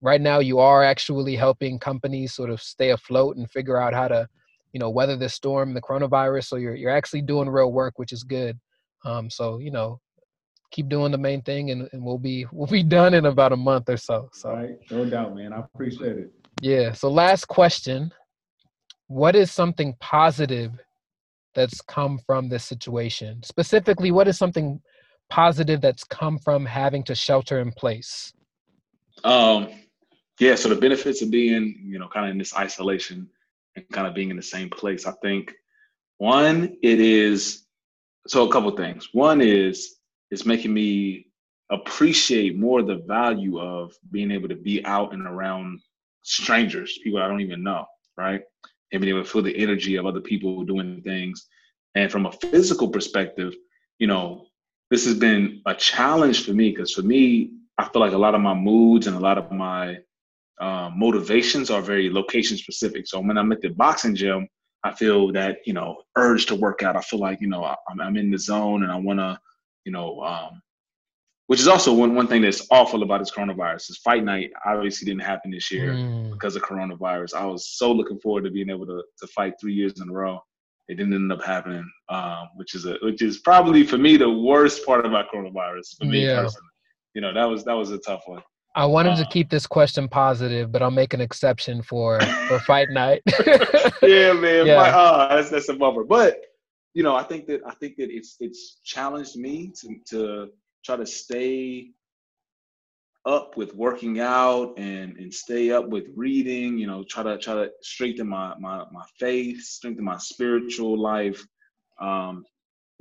right 0.00 0.22
now, 0.22 0.38
you 0.38 0.58
are 0.58 0.82
actually 0.82 1.36
helping 1.36 1.78
companies 1.78 2.34
sort 2.34 2.48
of 2.48 2.62
stay 2.62 2.90
afloat 2.90 3.36
and 3.36 3.48
figure 3.50 3.76
out 3.76 3.92
how 3.92 4.08
to 4.08 4.26
you 4.72 4.80
know 4.80 4.88
weather 4.88 5.16
the 5.16 5.28
storm, 5.28 5.74
the 5.74 5.82
coronavirus. 5.82 6.46
So 6.46 6.56
you're 6.56 6.74
you're 6.74 6.90
actually 6.90 7.22
doing 7.22 7.50
real 7.50 7.70
work, 7.70 7.98
which 7.98 8.12
is 8.12 8.24
good. 8.24 8.58
Um, 9.04 9.28
so 9.28 9.58
you 9.58 9.70
know, 9.70 10.00
keep 10.70 10.88
doing 10.88 11.12
the 11.12 11.18
main 11.18 11.42
thing, 11.42 11.72
and, 11.72 11.90
and 11.92 12.02
we'll 12.02 12.18
be 12.18 12.46
we'll 12.52 12.66
be 12.66 12.82
done 12.82 13.12
in 13.12 13.26
about 13.26 13.52
a 13.52 13.56
month 13.56 13.90
or 13.90 13.98
so. 13.98 14.30
So 14.32 14.50
right, 14.50 14.78
no 14.90 15.04
doubt, 15.04 15.36
man. 15.36 15.52
I 15.52 15.58
appreciate 15.58 16.16
it. 16.16 16.32
Yeah. 16.62 16.92
So 16.92 17.10
last 17.10 17.48
question 17.48 18.12
what 19.12 19.36
is 19.36 19.52
something 19.52 19.94
positive 20.00 20.72
that's 21.54 21.82
come 21.82 22.18
from 22.26 22.48
this 22.48 22.64
situation? 22.64 23.42
Specifically, 23.42 24.10
what 24.10 24.26
is 24.26 24.38
something 24.38 24.80
positive 25.28 25.82
that's 25.82 26.02
come 26.02 26.38
from 26.38 26.64
having 26.64 27.04
to 27.04 27.14
shelter 27.14 27.60
in 27.60 27.72
place? 27.72 28.32
Um, 29.22 29.68
yeah, 30.40 30.54
so 30.54 30.70
the 30.70 30.76
benefits 30.76 31.20
of 31.20 31.30
being, 31.30 31.78
you 31.84 31.98
know, 31.98 32.08
kind 32.08 32.26
of 32.26 32.32
in 32.32 32.38
this 32.38 32.56
isolation 32.56 33.28
and 33.76 33.84
kind 33.92 34.06
of 34.06 34.14
being 34.14 34.30
in 34.30 34.36
the 34.36 34.42
same 34.42 34.70
place. 34.70 35.06
I 35.06 35.12
think 35.22 35.52
one, 36.16 36.76
it 36.82 36.98
is 36.98 37.64
so 38.26 38.48
a 38.48 38.52
couple 38.52 38.70
things. 38.76 39.10
One 39.12 39.42
is 39.42 39.96
it's 40.30 40.46
making 40.46 40.72
me 40.72 41.26
appreciate 41.70 42.58
more 42.58 42.82
the 42.82 43.02
value 43.06 43.60
of 43.60 43.92
being 44.10 44.30
able 44.30 44.48
to 44.48 44.56
be 44.56 44.82
out 44.86 45.12
and 45.12 45.26
around 45.26 45.80
strangers, 46.22 46.98
people 47.04 47.20
I 47.20 47.28
don't 47.28 47.40
even 47.42 47.62
know, 47.62 47.84
right? 48.16 48.40
And 48.92 49.00
being 49.00 49.14
able 49.14 49.24
to 49.24 49.30
feel 49.30 49.42
the 49.42 49.56
energy 49.56 49.96
of 49.96 50.06
other 50.06 50.20
people 50.20 50.64
doing 50.64 51.02
things. 51.02 51.46
And 51.94 52.10
from 52.10 52.26
a 52.26 52.32
physical 52.32 52.88
perspective, 52.88 53.54
you 53.98 54.06
know, 54.06 54.46
this 54.90 55.04
has 55.06 55.14
been 55.14 55.62
a 55.66 55.74
challenge 55.74 56.44
for 56.44 56.52
me 56.52 56.70
because 56.70 56.92
for 56.92 57.02
me, 57.02 57.52
I 57.78 57.88
feel 57.88 58.00
like 58.00 58.12
a 58.12 58.18
lot 58.18 58.34
of 58.34 58.40
my 58.40 58.54
moods 58.54 59.06
and 59.06 59.16
a 59.16 59.20
lot 59.20 59.38
of 59.38 59.50
my 59.50 59.98
uh, 60.60 60.90
motivations 60.94 61.70
are 61.70 61.80
very 61.80 62.10
location 62.12 62.56
specific. 62.56 63.06
So 63.06 63.20
when 63.20 63.38
I'm 63.38 63.52
at 63.52 63.60
the 63.62 63.70
boxing 63.70 64.14
gym, 64.14 64.48
I 64.84 64.92
feel 64.92 65.32
that 65.32 65.58
you 65.64 65.72
know 65.72 66.02
urge 66.16 66.46
to 66.46 66.54
work 66.54 66.82
out. 66.82 66.96
I 66.96 67.00
feel 67.00 67.20
like 67.20 67.40
you 67.40 67.48
know 67.48 67.64
I'm, 67.64 68.00
I'm 68.00 68.16
in 68.16 68.30
the 68.30 68.38
zone 68.38 68.82
and 68.82 68.92
I 68.92 68.96
want 68.96 69.18
to, 69.20 69.38
you 69.84 69.92
know, 69.92 70.20
um, 70.20 70.60
which 71.52 71.60
is 71.60 71.68
also 71.68 71.92
one 71.92 72.14
one 72.14 72.26
thing 72.26 72.40
that's 72.40 72.66
awful 72.70 73.02
about 73.02 73.18
this 73.18 73.30
coronavirus. 73.30 73.90
Is 73.90 73.98
fight 73.98 74.24
night 74.24 74.48
obviously 74.64 75.04
didn't 75.04 75.20
happen 75.32 75.50
this 75.50 75.70
year 75.70 75.92
Mm. 75.92 76.30
because 76.32 76.56
of 76.56 76.62
coronavirus. 76.62 77.34
I 77.34 77.44
was 77.44 77.68
so 77.76 77.92
looking 77.92 78.18
forward 78.20 78.44
to 78.44 78.50
being 78.50 78.70
able 78.70 78.86
to 78.86 79.02
to 79.20 79.26
fight 79.36 79.52
three 79.60 79.74
years 79.74 80.00
in 80.00 80.08
a 80.08 80.12
row. 80.12 80.40
It 80.88 80.94
didn't 80.96 81.12
end 81.12 81.30
up 81.30 81.44
happening, 81.44 81.86
um, 82.08 82.44
which 82.56 82.74
is 82.74 82.86
a 82.86 82.94
which 83.02 83.20
is 83.20 83.34
probably 83.40 83.84
for 83.84 83.98
me 83.98 84.16
the 84.16 84.30
worst 84.30 84.86
part 84.86 85.04
about 85.04 85.26
coronavirus 85.30 85.88
for 85.98 86.06
me 86.06 86.24
Yeah. 86.24 86.40
personally. 86.42 86.68
You 87.14 87.20
know 87.20 87.34
that 87.34 87.44
was 87.44 87.64
that 87.64 87.74
was 87.82 87.90
a 87.90 87.98
tough 87.98 88.22
one. 88.24 88.42
I 88.74 88.86
wanted 88.86 89.16
to 89.16 89.26
Uh, 89.26 89.30
keep 89.36 89.50
this 89.50 89.66
question 89.66 90.08
positive, 90.08 90.72
but 90.72 90.80
I'll 90.80 90.98
make 91.02 91.12
an 91.12 91.20
exception 91.20 91.82
for 91.82 92.18
for 92.48 92.58
fight 92.60 92.88
night. 92.88 93.20
yeah, 94.02 94.32
man. 94.32 94.66
Yeah. 94.68 94.76
My, 94.76 94.88
uh, 94.88 95.36
that's 95.36 95.50
that's 95.50 95.68
a 95.68 95.74
bummer. 95.74 96.04
But 96.04 96.32
you 96.94 97.02
know, 97.02 97.14
I 97.14 97.24
think 97.24 97.46
that 97.48 97.60
I 97.66 97.74
think 97.80 97.96
that 97.98 98.10
it's 98.10 98.36
it's 98.40 98.80
challenged 98.94 99.36
me 99.36 99.70
to 99.80 99.88
to 100.12 100.48
try 100.84 100.96
to 100.96 101.06
stay 101.06 101.90
up 103.24 103.56
with 103.56 103.74
working 103.74 104.18
out 104.18 104.74
and 104.78 105.16
and 105.16 105.32
stay 105.32 105.70
up 105.70 105.88
with 105.88 106.06
reading. 106.16 106.78
You 106.78 106.86
know, 106.86 107.04
try 107.04 107.22
to 107.22 107.38
try 107.38 107.54
to 107.54 107.70
strengthen 107.82 108.28
my 108.28 108.54
my 108.58 108.84
my 108.92 109.04
faith, 109.18 109.62
strengthen 109.62 110.04
my 110.04 110.18
spiritual 110.18 110.98
life. 110.98 111.44
Um, 112.00 112.44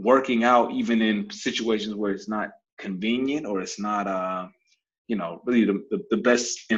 working 0.01 0.43
out 0.43 0.71
even 0.71 1.01
in 1.01 1.29
situations 1.29 1.95
where 1.95 2.11
it's 2.11 2.27
not 2.27 2.49
convenient 2.77 3.45
or 3.45 3.61
it's 3.61 3.79
not 3.79 4.07
uh 4.07 4.47
you 5.07 5.15
know 5.15 5.41
really 5.45 5.65
the, 5.65 5.83
the, 5.91 6.03
the 6.09 6.17
best 6.17 6.71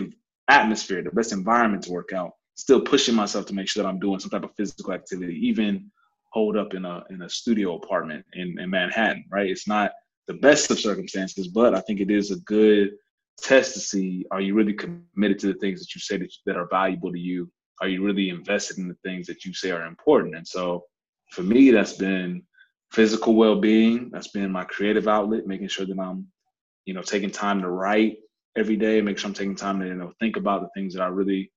atmosphere 0.49 1.01
the 1.01 1.11
best 1.11 1.31
environment 1.31 1.81
to 1.81 1.91
work 1.91 2.11
out 2.11 2.31
still 2.55 2.81
pushing 2.81 3.15
myself 3.15 3.45
to 3.45 3.53
make 3.53 3.69
sure 3.69 3.81
that 3.81 3.89
i'm 3.89 3.99
doing 3.99 4.19
some 4.19 4.29
type 4.29 4.43
of 4.43 4.53
physical 4.57 4.91
activity 4.91 5.33
even 5.35 5.89
hold 6.33 6.57
up 6.57 6.73
in 6.73 6.83
a 6.83 7.03
in 7.09 7.21
a 7.21 7.29
studio 7.29 7.75
apartment 7.75 8.25
in, 8.33 8.59
in 8.59 8.69
manhattan 8.69 9.23
right 9.31 9.49
it's 9.49 9.67
not 9.67 9.91
the 10.27 10.33
best 10.35 10.71
of 10.71 10.79
circumstances 10.79 11.47
but 11.47 11.75
i 11.75 11.81
think 11.81 11.99
it 11.99 12.11
is 12.11 12.31
a 12.31 12.39
good 12.41 12.91
test 13.41 13.73
to 13.73 13.79
see 13.79 14.25
are 14.31 14.41
you 14.41 14.53
really 14.53 14.73
committed 14.73 15.39
to 15.39 15.47
the 15.47 15.59
things 15.59 15.79
that 15.79 15.93
you 15.95 16.01
say 16.01 16.17
that, 16.17 16.31
that 16.45 16.57
are 16.57 16.67
valuable 16.69 17.11
to 17.11 17.19
you? 17.19 17.49
Are 17.81 17.87
you 17.87 18.03
really 18.03 18.29
invested 18.29 18.77
in 18.77 18.87
the 18.87 18.97
things 19.03 19.27
that 19.27 19.43
you 19.43 19.53
say 19.53 19.71
are 19.71 19.85
important? 19.85 20.35
And 20.35 20.47
so 20.47 20.83
for 21.31 21.43
me 21.43 21.71
that's 21.71 21.93
been 21.93 22.43
physical 22.91 23.33
well-being. 23.33 24.09
That's 24.11 24.27
been 24.27 24.51
my 24.51 24.63
creative 24.65 25.07
outlet 25.07 25.47
making 25.47 25.69
sure 25.69 25.85
that 25.85 25.99
i'm 25.99 26.27
you 26.85 26.93
know 26.93 27.01
taking 27.01 27.31
time 27.31 27.61
to 27.61 27.69
write 27.69 28.17
every 28.55 28.75
day 28.75 29.01
make 29.01 29.17
sure 29.17 29.29
i'm 29.29 29.33
taking 29.33 29.55
time 29.55 29.79
to 29.79 29.87
you 29.87 29.95
know 29.95 30.11
think 30.19 30.35
about 30.37 30.61
the 30.61 30.69
things 30.75 30.93
that 30.93 31.01
i 31.01 31.07
really 31.07 31.51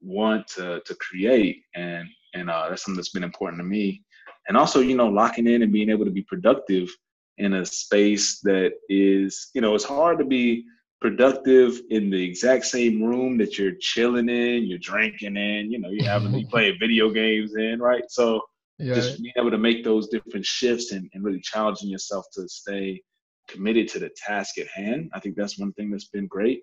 want 0.00 0.46
to 0.48 0.80
to 0.84 0.94
create. 0.96 1.62
And 1.74 2.08
and 2.34 2.50
uh, 2.50 2.68
that's 2.68 2.84
something 2.84 2.96
that's 2.96 3.10
been 3.10 3.24
important 3.24 3.60
to 3.60 3.64
me. 3.64 4.02
And 4.48 4.56
also 4.56 4.80
you 4.80 4.96
know 4.96 5.08
locking 5.08 5.46
in 5.46 5.62
and 5.62 5.72
being 5.72 5.90
able 5.90 6.04
to 6.06 6.10
be 6.10 6.22
productive 6.22 6.88
in 7.38 7.54
a 7.54 7.64
space 7.64 8.40
that 8.40 8.72
is 8.88 9.50
you 9.54 9.60
know 9.60 9.74
it's 9.74 9.84
hard 9.84 10.18
to 10.18 10.24
be 10.24 10.64
productive 11.00 11.80
in 11.90 12.10
the 12.10 12.22
exact 12.22 12.64
same 12.64 13.02
room 13.02 13.38
that 13.38 13.56
you're 13.56 13.76
chilling 13.80 14.28
in 14.28 14.64
you're 14.64 14.78
drinking 14.78 15.36
in 15.36 15.70
you 15.70 15.78
know 15.78 15.90
you're 15.90 16.04
having 16.04 16.34
you 16.34 16.46
playing 16.50 16.76
video 16.80 17.10
games 17.10 17.54
in 17.56 17.78
right 17.80 18.04
so 18.08 18.42
yeah. 18.78 18.94
just 18.94 19.20
being 19.22 19.34
able 19.36 19.50
to 19.50 19.58
make 19.58 19.84
those 19.84 20.08
different 20.08 20.44
shifts 20.44 20.92
and, 20.92 21.08
and 21.12 21.24
really 21.24 21.40
challenging 21.40 21.88
yourself 21.88 22.26
to 22.32 22.48
stay 22.48 23.02
committed 23.48 23.88
to 23.88 23.98
the 23.98 24.10
task 24.10 24.58
at 24.58 24.68
hand. 24.68 25.10
I 25.12 25.20
think 25.20 25.34
that's 25.34 25.58
one 25.58 25.72
thing 25.72 25.90
that's 25.90 26.08
been 26.08 26.26
great. 26.26 26.62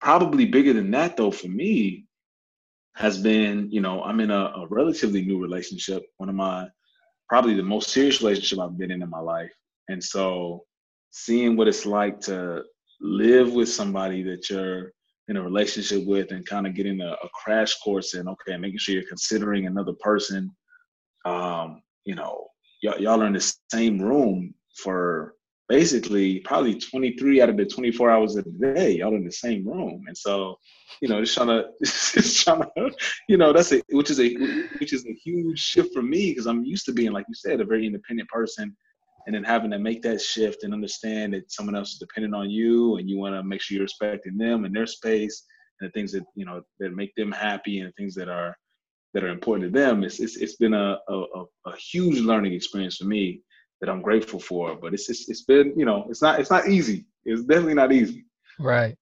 Probably 0.00 0.46
bigger 0.46 0.72
than 0.72 0.90
that, 0.92 1.16
though, 1.16 1.30
for 1.30 1.48
me, 1.48 2.06
has 2.94 3.18
been, 3.18 3.70
you 3.70 3.80
know, 3.80 4.02
I'm 4.02 4.20
in 4.20 4.30
a, 4.30 4.52
a 4.56 4.66
relatively 4.70 5.22
new 5.22 5.40
relationship, 5.40 6.04
one 6.16 6.28
of 6.28 6.34
my 6.34 6.68
probably 7.28 7.54
the 7.54 7.62
most 7.62 7.90
serious 7.90 8.22
relationship 8.22 8.60
I've 8.60 8.78
been 8.78 8.90
in 8.90 9.02
in 9.02 9.10
my 9.10 9.18
life. 9.18 9.52
And 9.88 10.02
so 10.02 10.64
seeing 11.10 11.56
what 11.56 11.68
it's 11.68 11.86
like 11.86 12.20
to 12.20 12.62
live 13.00 13.52
with 13.52 13.68
somebody 13.68 14.22
that 14.22 14.50
you're 14.50 14.92
in 15.28 15.36
a 15.36 15.42
relationship 15.42 16.04
with 16.06 16.30
and 16.30 16.46
kind 16.46 16.66
of 16.66 16.74
getting 16.74 17.00
a, 17.00 17.12
a 17.12 17.28
crash 17.34 17.74
course 17.80 18.14
in, 18.14 18.28
okay, 18.28 18.56
making 18.56 18.78
sure 18.78 18.94
you're 18.94 19.08
considering 19.08 19.66
another 19.66 19.92
person 20.00 20.54
um, 21.26 21.82
you 22.04 22.14
know, 22.14 22.46
y'all, 22.82 22.98
y'all 22.98 23.20
are 23.20 23.26
in 23.26 23.32
the 23.32 23.54
same 23.70 24.00
room 24.00 24.54
for 24.76 25.34
basically 25.68 26.38
probably 26.40 26.78
23 26.78 27.42
out 27.42 27.50
of 27.50 27.56
the 27.56 27.66
24 27.66 28.10
hours 28.10 28.36
of 28.36 28.44
the 28.44 28.74
day. 28.74 28.92
Y'all 28.92 29.14
in 29.16 29.24
the 29.24 29.32
same 29.32 29.66
room, 29.66 30.04
and 30.06 30.16
so 30.16 30.56
you 31.02 31.08
know, 31.08 31.20
just 31.20 31.34
trying 31.34 31.48
to, 31.48 31.64
just 31.82 32.44
trying 32.44 32.62
to, 32.62 32.90
you 33.28 33.36
know, 33.36 33.52
that's 33.52 33.72
a 33.72 33.82
which 33.90 34.10
is 34.10 34.20
a 34.20 34.34
which 34.78 34.92
is 34.92 35.04
a 35.06 35.12
huge 35.12 35.58
shift 35.58 35.92
for 35.92 36.02
me 36.02 36.30
because 36.30 36.46
I'm 36.46 36.64
used 36.64 36.86
to 36.86 36.92
being, 36.92 37.12
like 37.12 37.26
you 37.28 37.34
said, 37.34 37.60
a 37.60 37.64
very 37.64 37.86
independent 37.86 38.28
person, 38.28 38.76
and 39.26 39.34
then 39.34 39.44
having 39.44 39.70
to 39.72 39.78
make 39.78 40.02
that 40.02 40.20
shift 40.20 40.62
and 40.62 40.72
understand 40.72 41.34
that 41.34 41.50
someone 41.50 41.74
else 41.74 41.92
is 41.92 41.98
dependent 41.98 42.34
on 42.34 42.48
you, 42.48 42.96
and 42.96 43.08
you 43.10 43.18
want 43.18 43.34
to 43.34 43.42
make 43.42 43.60
sure 43.60 43.76
you're 43.76 43.84
respecting 43.84 44.38
them 44.38 44.64
and 44.64 44.74
their 44.74 44.86
space 44.86 45.44
and 45.80 45.88
the 45.88 45.92
things 45.92 46.12
that 46.12 46.24
you 46.34 46.44
know 46.44 46.62
that 46.78 46.94
make 46.94 47.14
them 47.16 47.32
happy 47.32 47.80
and 47.80 47.92
things 47.94 48.14
that 48.14 48.28
are 48.28 48.56
that 49.14 49.24
are 49.24 49.28
important 49.28 49.72
to 49.72 49.78
them. 49.78 50.04
It's 50.04 50.20
it's, 50.20 50.36
it's 50.36 50.56
been 50.56 50.74
a, 50.74 50.98
a 51.08 51.44
a 51.66 51.76
huge 51.76 52.20
learning 52.20 52.52
experience 52.52 52.96
for 52.96 53.06
me 53.06 53.40
that 53.80 53.90
I'm 53.90 54.02
grateful 54.02 54.40
for. 54.40 54.76
But 54.76 54.94
it's 54.94 55.06
just, 55.06 55.30
it's 55.30 55.42
been 55.42 55.72
you 55.76 55.84
know 55.84 56.06
it's 56.08 56.22
not 56.22 56.40
it's 56.40 56.50
not 56.50 56.68
easy. 56.68 57.06
It's 57.24 57.42
definitely 57.42 57.74
not 57.74 57.92
easy. 57.92 58.24
Right. 58.58 58.96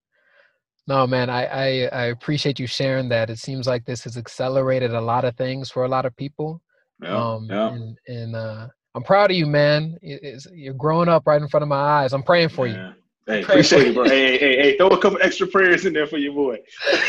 No, 0.87 1.07
man, 1.07 1.31
I, 1.31 1.45
I 1.47 1.89
I 1.93 2.05
appreciate 2.07 2.59
you 2.59 2.67
sharing 2.67 3.09
that. 3.09 3.31
It 3.31 3.39
seems 3.39 3.67
like 3.67 3.85
this 3.85 4.05
has 4.05 4.17
accelerated 4.17 4.93
a 4.93 5.01
lot 5.01 5.25
of 5.25 5.37
things 5.37 5.71
for 5.71 5.85
a 5.85 5.89
lot 5.89 6.05
of 6.05 6.17
people. 6.17 6.61
Yeah, 7.03 7.17
um, 7.17 7.47
yeah. 7.51 7.73
and 7.73 7.99
and 8.07 8.37
uh, 8.37 8.69
I'm 8.95 9.03
proud 9.03 9.31
of 9.31 9.37
you, 9.37 9.47
man. 9.47 9.99
It's- 10.03 10.47
you're 10.53 10.75
growing 10.75 11.09
up 11.09 11.27
right 11.27 11.41
in 11.43 11.49
front 11.49 11.63
of 11.63 11.69
my 11.69 11.77
eyes. 11.77 12.13
I'm 12.13 12.23
praying 12.23 12.51
for 12.51 12.67
you. 12.67 12.75
Hey, 12.75 12.93
Pray 13.27 13.43
appreciate 13.43 13.87
you. 13.89 13.95
bro. 13.95 14.05
Hey, 14.05 14.33
hey, 14.33 14.39
hey, 14.39 14.57
hey, 14.63 14.77
throw 14.77 14.89
a 14.89 15.01
couple 15.01 15.19
extra 15.23 15.47
prayers 15.47 15.87
in 15.87 15.93
there 15.93 16.07
for 16.07 16.19
your 16.19 16.33
boy. 16.35 16.59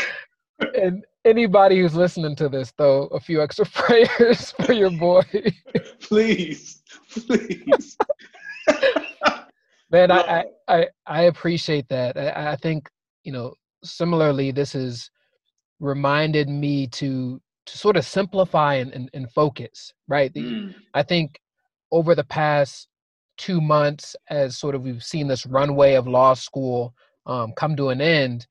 And 0.74 1.04
anybody 1.26 1.78
who's 1.80 1.94
listening 1.94 2.34
to 2.36 2.48
this, 2.48 2.70
throw 2.78 3.08
a 3.08 3.20
few 3.20 3.42
extra 3.42 3.66
prayers 3.74 4.52
for 4.52 4.72
your 4.72 4.88
boy. 4.90 5.20
please, 6.00 6.82
please. 7.10 7.98
man, 9.90 10.10
I, 10.10 10.16
I, 10.18 10.44
I, 10.66 10.86
I 11.06 11.22
appreciate 11.24 11.86
that. 11.90 12.16
I, 12.16 12.52
I 12.52 12.56
think, 12.56 12.88
you 13.24 13.32
know, 13.32 13.52
similarly, 13.84 14.50
this 14.50 14.72
has 14.72 15.10
reminded 15.78 16.48
me 16.48 16.86
to 16.88 17.38
to 17.66 17.76
sort 17.76 17.96
of 17.98 18.06
simplify 18.06 18.74
and, 18.76 18.92
and, 18.94 19.10
and 19.12 19.30
focus, 19.32 19.92
right? 20.08 20.32
The- 20.32 20.40
Mm, 20.42 20.74
I 20.94 21.02
think 21.02 21.38
over 21.96 22.14
the 22.14 22.24
past 22.24 22.88
two 23.38 23.60
months, 23.60 24.14
as 24.30 24.56
sort 24.58 24.74
of 24.74 24.82
we've 24.82 25.02
seen 25.02 25.26
this 25.28 25.46
runway 25.46 25.94
of 25.94 26.06
law 26.06 26.34
school 26.34 26.94
um, 27.26 27.52
come 27.56 27.74
to 27.76 27.88
an 27.88 28.00
end, 28.00 28.46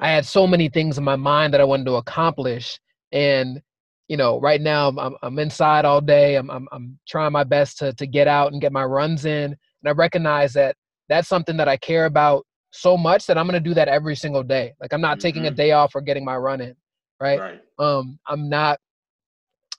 I 0.00 0.08
had 0.10 0.24
so 0.26 0.46
many 0.46 0.68
things 0.68 0.98
in 0.98 1.04
my 1.04 1.16
mind 1.16 1.52
that 1.52 1.60
I 1.60 1.64
wanted 1.64 1.86
to 1.86 1.94
accomplish, 1.96 2.78
and 3.12 3.60
you 4.08 4.16
know, 4.16 4.40
right 4.40 4.60
now 4.60 4.88
I'm 4.88 5.16
I'm, 5.22 5.38
inside 5.38 5.84
all 5.84 6.00
day. 6.00 6.36
I'm, 6.36 6.50
I'm 6.50 6.68
I'm 6.72 6.98
trying 7.08 7.32
my 7.32 7.44
best 7.44 7.78
to 7.78 7.92
to 7.94 8.06
get 8.06 8.28
out 8.28 8.52
and 8.52 8.60
get 8.60 8.72
my 8.72 8.84
runs 8.84 9.24
in, 9.24 9.48
and 9.52 9.86
I 9.86 9.92
recognize 9.92 10.52
that 10.54 10.76
that's 11.08 11.28
something 11.28 11.56
that 11.56 11.68
I 11.68 11.76
care 11.76 12.06
about 12.06 12.44
so 12.70 12.96
much 12.96 13.26
that 13.26 13.36
I'm 13.38 13.46
gonna 13.46 13.60
do 13.60 13.74
that 13.74 13.88
every 13.88 14.16
single 14.16 14.42
day. 14.42 14.72
Like 14.80 14.92
I'm 14.92 15.00
not 15.00 15.20
taking 15.20 15.46
a 15.46 15.50
Mhm. 15.50 15.56
day 15.56 15.72
off 15.72 15.94
or 15.94 16.00
getting 16.00 16.24
my 16.24 16.36
run 16.36 16.60
in, 16.60 16.74
right? 17.20 17.40
right. 17.40 17.60
um 17.78 18.18
i'm 18.28 18.48
not 18.48 18.78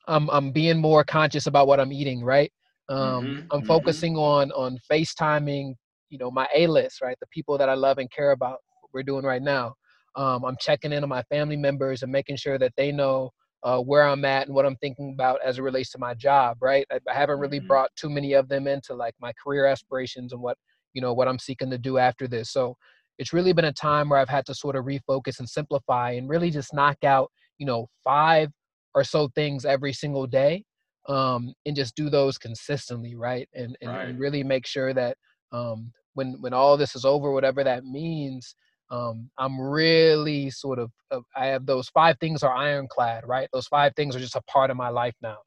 i'm 0.07 0.29
i'm 0.31 0.51
being 0.51 0.79
more 0.79 1.03
conscious 1.03 1.47
about 1.47 1.67
what 1.67 1.79
i'm 1.79 1.91
eating 1.93 2.23
right 2.23 2.51
um 2.89 3.35
Mhm, 3.35 3.49
i'm 3.51 3.61
mhm. 3.61 3.63
focusing 3.63 4.15
on 4.17 4.51
on 4.51 4.77
facetiming 4.91 5.73
you 6.09 6.17
know 6.17 6.29
my 6.31 6.47
a 6.53 6.67
list 6.67 7.01
right 7.01 7.17
the 7.19 7.27
people 7.27 7.57
that 7.57 7.69
i 7.69 7.73
love 7.73 7.97
and 7.97 8.11
care 8.11 8.31
about 8.31 8.59
what 8.81 8.89
we're 8.93 9.03
doing 9.03 9.23
right 9.25 9.41
now 9.41 9.73
um 10.15 10.43
i'm 10.43 10.57
checking 10.59 10.91
in 10.91 11.03
on 11.03 11.09
my 11.09 11.23
family 11.23 11.55
members 11.57 12.03
and 12.03 12.11
making 12.11 12.35
sure 12.35 12.57
that 12.57 12.73
they 12.77 12.91
know 12.91 13.31
uh, 13.63 13.79
where 13.79 14.03
i'm 14.03 14.25
at 14.25 14.45
and 14.47 14.55
what 14.55 14.65
i'm 14.65 14.75
thinking 14.77 15.11
about 15.13 15.39
as 15.45 15.57
it 15.57 15.61
relates 15.61 15.91
to 15.91 15.97
my 15.97 16.13
job 16.13 16.57
right 16.61 16.85
i, 16.91 16.99
I 17.09 17.13
haven't 17.13 17.39
really 17.39 17.59
Mhm. 17.59 17.67
brought 17.67 17.89
too 17.95 18.09
many 18.09 18.33
of 18.33 18.49
them 18.49 18.67
into 18.67 18.93
like 18.93 19.15
my 19.21 19.31
career 19.41 19.65
aspirations 19.65 20.33
and 20.33 20.41
what 20.41 20.57
you 20.93 21.01
know 21.01 21.13
what 21.13 21.27
i'm 21.27 21.39
seeking 21.39 21.69
to 21.71 21.77
do 21.77 21.97
after 21.97 22.27
this 22.27 22.51
so 22.51 22.75
it's 23.17 23.33
really 23.33 23.53
been 23.53 23.65
a 23.65 23.73
time 23.73 24.09
where 24.09 24.19
i've 24.19 24.29
had 24.29 24.45
to 24.47 24.53
sort 24.53 24.75
of 24.75 24.85
refocus 24.85 25.39
and 25.39 25.49
simplify 25.49 26.11
and 26.11 26.29
really 26.29 26.49
just 26.51 26.73
knock 26.73 27.03
out 27.03 27.31
you 27.57 27.65
know 27.65 27.87
five 28.03 28.49
or 28.95 29.03
so 29.03 29.29
things 29.35 29.65
every 29.65 29.93
single 29.93 30.27
day 30.27 30.63
um, 31.07 31.53
and 31.65 31.75
just 31.75 31.95
do 31.95 32.09
those 32.09 32.37
consistently 32.37 33.15
right 33.15 33.47
and, 33.53 33.77
and, 33.81 33.89
Right. 33.91 34.07
and 34.07 34.19
really 34.19 34.43
make 34.43 34.65
sure 34.65 34.93
that 34.93 35.17
um, 35.51 35.91
when 36.13 36.33
when 36.41 36.53
all 36.53 36.77
this 36.77 36.95
is 36.95 37.05
over 37.05 37.31
whatever 37.31 37.63
that 37.63 37.85
means 37.85 38.55
um, 38.91 39.29
i'm 39.37 39.59
really 39.59 40.49
sort 40.49 40.79
of 40.79 40.91
uh, 41.11 41.19
i 41.35 41.45
have 41.47 41.65
those 41.65 41.89
five 41.89 42.17
things 42.19 42.43
are 42.43 42.55
ironclad 42.55 43.25
right 43.27 43.49
those 43.53 43.67
five 43.67 43.93
things 43.95 44.15
are 44.15 44.19
just 44.19 44.35
a 44.35 44.41
part 44.43 44.69
of 44.69 44.77
my 44.77 44.89
life 44.89 45.15
now 45.21 45.37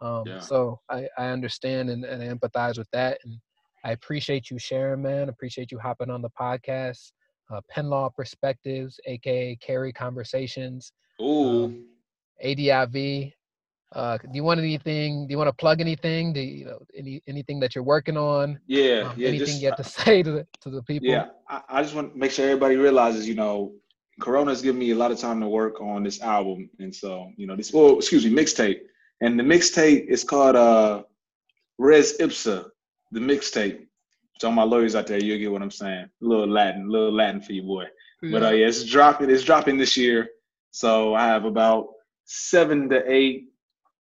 um, 0.00 0.24
Yeah. 0.26 0.40
so 0.40 0.80
I, 0.90 1.08
I 1.18 1.28
understand 1.28 1.88
and, 1.90 2.04
and 2.04 2.22
I 2.22 2.26
empathize 2.26 2.78
with 2.78 2.90
that 2.92 3.18
and 3.24 3.38
i 3.84 3.92
appreciate 3.92 4.50
you 4.50 4.58
sharing 4.58 5.02
man 5.02 5.28
appreciate 5.28 5.70
you 5.70 5.78
hopping 5.78 6.10
on 6.10 6.22
the 6.22 6.30
podcast 6.30 7.12
uh, 7.52 7.60
Penn 7.68 7.88
Law 7.90 8.08
Perspectives, 8.08 8.98
aka 9.06 9.56
Carey 9.56 9.92
Conversations, 9.92 10.92
Ooh, 11.20 11.64
um, 11.64 11.84
ADIV. 12.44 13.32
Uh, 13.94 14.16
do 14.18 14.30
you 14.32 14.44
want 14.44 14.58
anything? 14.58 15.26
Do 15.26 15.32
you 15.32 15.38
want 15.38 15.48
to 15.48 15.52
plug 15.52 15.80
anything? 15.80 16.32
Do 16.32 16.40
you, 16.40 16.58
you 16.60 16.64
know 16.64 16.78
any 16.96 17.22
anything 17.26 17.60
that 17.60 17.74
you're 17.74 17.84
working 17.84 18.16
on? 18.16 18.58
Yeah, 18.66 19.10
Um, 19.10 19.14
yeah. 19.16 19.28
anything 19.28 19.46
just, 19.46 19.60
you 19.60 19.68
have 19.68 19.76
to 19.76 19.84
say 19.84 20.22
to 20.22 20.30
the, 20.32 20.46
to 20.62 20.70
the 20.70 20.82
people? 20.82 21.08
Yeah, 21.08 21.26
I, 21.48 21.62
I 21.68 21.82
just 21.82 21.94
want 21.94 22.12
to 22.12 22.18
make 22.18 22.30
sure 22.30 22.46
everybody 22.46 22.76
realizes, 22.76 23.28
you 23.28 23.34
know, 23.34 23.72
Corona's 24.20 24.62
given 24.62 24.78
me 24.78 24.90
a 24.92 24.94
lot 24.94 25.10
of 25.10 25.18
time 25.18 25.40
to 25.40 25.48
work 25.48 25.80
on 25.80 26.02
this 26.02 26.20
album, 26.22 26.70
and 26.78 26.94
so 26.94 27.30
you 27.36 27.46
know, 27.46 27.56
this 27.56 27.72
well, 27.72 27.98
excuse 27.98 28.24
me, 28.24 28.30
mixtape, 28.32 28.80
and 29.20 29.38
the 29.38 29.42
mixtape 29.42 30.06
is 30.06 30.24
called 30.24 30.56
uh, 30.56 31.02
Res 31.78 32.18
Ipsa, 32.18 32.66
the 33.10 33.20
mixtape. 33.20 33.86
So 34.38 34.48
all 34.48 34.54
my 34.54 34.64
lawyers 34.64 34.94
out 34.94 35.06
there, 35.06 35.22
you'll 35.22 35.38
get 35.38 35.52
what 35.52 35.62
I'm 35.62 35.70
saying. 35.70 36.06
A 36.22 36.24
little 36.24 36.48
Latin, 36.48 36.86
a 36.86 36.90
little 36.90 37.12
Latin 37.12 37.40
for 37.40 37.52
you, 37.52 37.62
boy. 37.62 37.84
But 38.22 38.42
uh, 38.42 38.50
yeah, 38.50 38.66
it's 38.66 38.84
dropping. 38.84 39.30
It's 39.30 39.42
dropping 39.44 39.76
this 39.76 39.96
year. 39.96 40.28
So 40.70 41.14
I 41.14 41.26
have 41.26 41.44
about 41.44 41.88
seven 42.24 42.88
to 42.88 43.02
eight, 43.10 43.48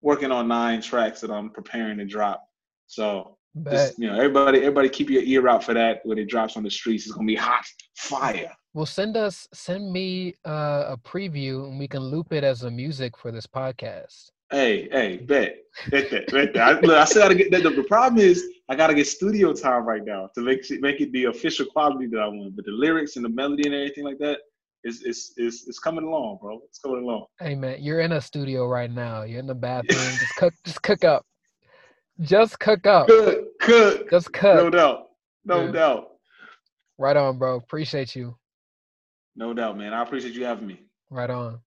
working 0.02 0.32
on 0.32 0.48
nine 0.48 0.82
tracks 0.82 1.22
that 1.22 1.32
I'm 1.32 1.50
preparing 1.50 1.98
to 1.98 2.06
drop. 2.06 2.44
So 2.88 3.38
Bet. 3.56 3.74
just 3.74 4.00
you 4.00 4.08
know, 4.08 4.16
everybody, 4.16 4.60
everybody, 4.60 4.90
keep 4.90 5.10
your 5.10 5.24
ear 5.24 5.48
out 5.48 5.64
for 5.64 5.74
that 5.74 6.02
when 6.06 6.18
it 6.18 6.30
drops 6.30 6.58
on 6.58 6.64
the 6.64 6.72
streets. 6.72 7.06
It's 7.06 7.14
gonna 7.14 7.28
be 7.28 7.36
hot 7.36 7.66
fire. 7.96 8.52
Well, 8.74 8.86
send 8.86 9.18
us, 9.18 9.48
send 9.54 9.92
me 9.92 10.36
uh, 10.48 10.86
a 10.88 10.98
preview, 10.98 11.66
and 11.68 11.78
we 11.78 11.88
can 11.88 12.02
loop 12.02 12.32
it 12.32 12.44
as 12.44 12.64
a 12.64 12.72
music 12.72 13.18
for 13.18 13.32
this 13.32 13.46
podcast. 13.46 14.32
Hey, 14.50 14.88
hey, 14.92 15.18
bet, 15.18 15.58
bet 15.90 16.10
that, 16.12 16.28
bet 16.32 16.54
that. 16.54 16.62
I, 16.62 16.80
look, 16.80 16.96
I 16.96 17.06
still 17.06 17.24
gotta 17.24 17.36
get 17.36 17.52
that. 17.52 17.64
The 17.64 17.84
problem 17.84 18.22
is, 18.22 18.46
I 18.70 18.76
gotta 18.76 18.94
get 18.94 19.08
studio 19.08 19.54
time 19.54 19.86
right 19.86 20.04
now 20.04 20.30
to 20.36 20.42
make 20.42 20.70
it, 20.70 20.82
make 20.82 21.02
it 21.02 21.12
the 21.12 21.26
official 21.26 21.66
quality 21.66 22.08
that 22.08 22.20
I 22.20 22.28
want. 22.28 22.56
But 22.56 22.66
the 22.66 22.72
lyrics 22.72 23.18
and 23.18 23.26
the 23.26 23.30
melody 23.30 23.64
and 23.66 23.76
everything 23.76 24.06
like 24.06 24.20
that 24.20 24.40
it's 24.84 25.02
it's 25.04 25.34
it's, 25.38 25.68
it's 25.68 25.80
coming 25.80 26.06
along, 26.06 26.40
bro. 26.42 26.60
It's 26.66 26.80
coming 26.80 27.04
along. 27.04 27.26
Hey 27.40 27.56
man, 27.56 27.78
you're 27.80 28.00
in 28.00 28.14
a 28.14 28.22
studio 28.22 28.68
right 28.68 28.92
now. 28.92 29.24
You're 29.24 29.40
in 29.40 29.48
the 29.48 29.56
bathroom. 29.68 30.00
just 30.00 30.36
cook. 30.36 30.54
Just 30.66 30.82
cook 30.82 31.04
up. 31.04 31.26
Just 32.22 32.60
cook 32.60 32.86
up. 32.86 33.08
Cook, 33.08 33.60
cook. 33.60 34.10
Just 34.10 34.34
cook. 34.34 34.56
No 34.56 34.70
doubt. 34.70 35.08
No 35.46 35.66
yeah. 35.66 35.72
doubt. 35.72 36.08
Right 36.98 37.18
on, 37.18 37.38
bro. 37.40 37.56
Appreciate 37.56 38.16
you. 38.16 38.36
No 39.36 39.54
doubt, 39.54 39.78
man. 39.78 39.94
I 39.94 40.04
appreciate 40.04 40.34
you 40.34 40.46
having 40.46 40.68
me. 40.68 40.82
Right 41.10 41.30
on. 41.30 41.60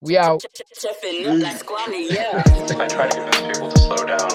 We 0.00 0.18
out. 0.18 0.44
I 0.44 0.98
try 2.88 3.08
to 3.08 3.14
convince 3.14 3.40
people 3.40 3.70
to 3.70 3.78
slow 3.78 4.04
down, 4.04 4.28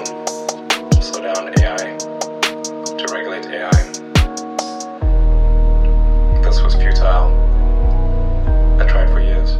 to 0.89 1.01
slow 1.01 1.21
down 1.21 1.53
AI, 1.59 1.97
to 1.97 3.05
regulate 3.11 3.45
AI. 3.47 3.69
This 6.41 6.61
was 6.61 6.75
futile. 6.75 7.36
I 8.79 8.85
tried 8.85 9.09
for 9.09 9.19
years. 9.19 9.57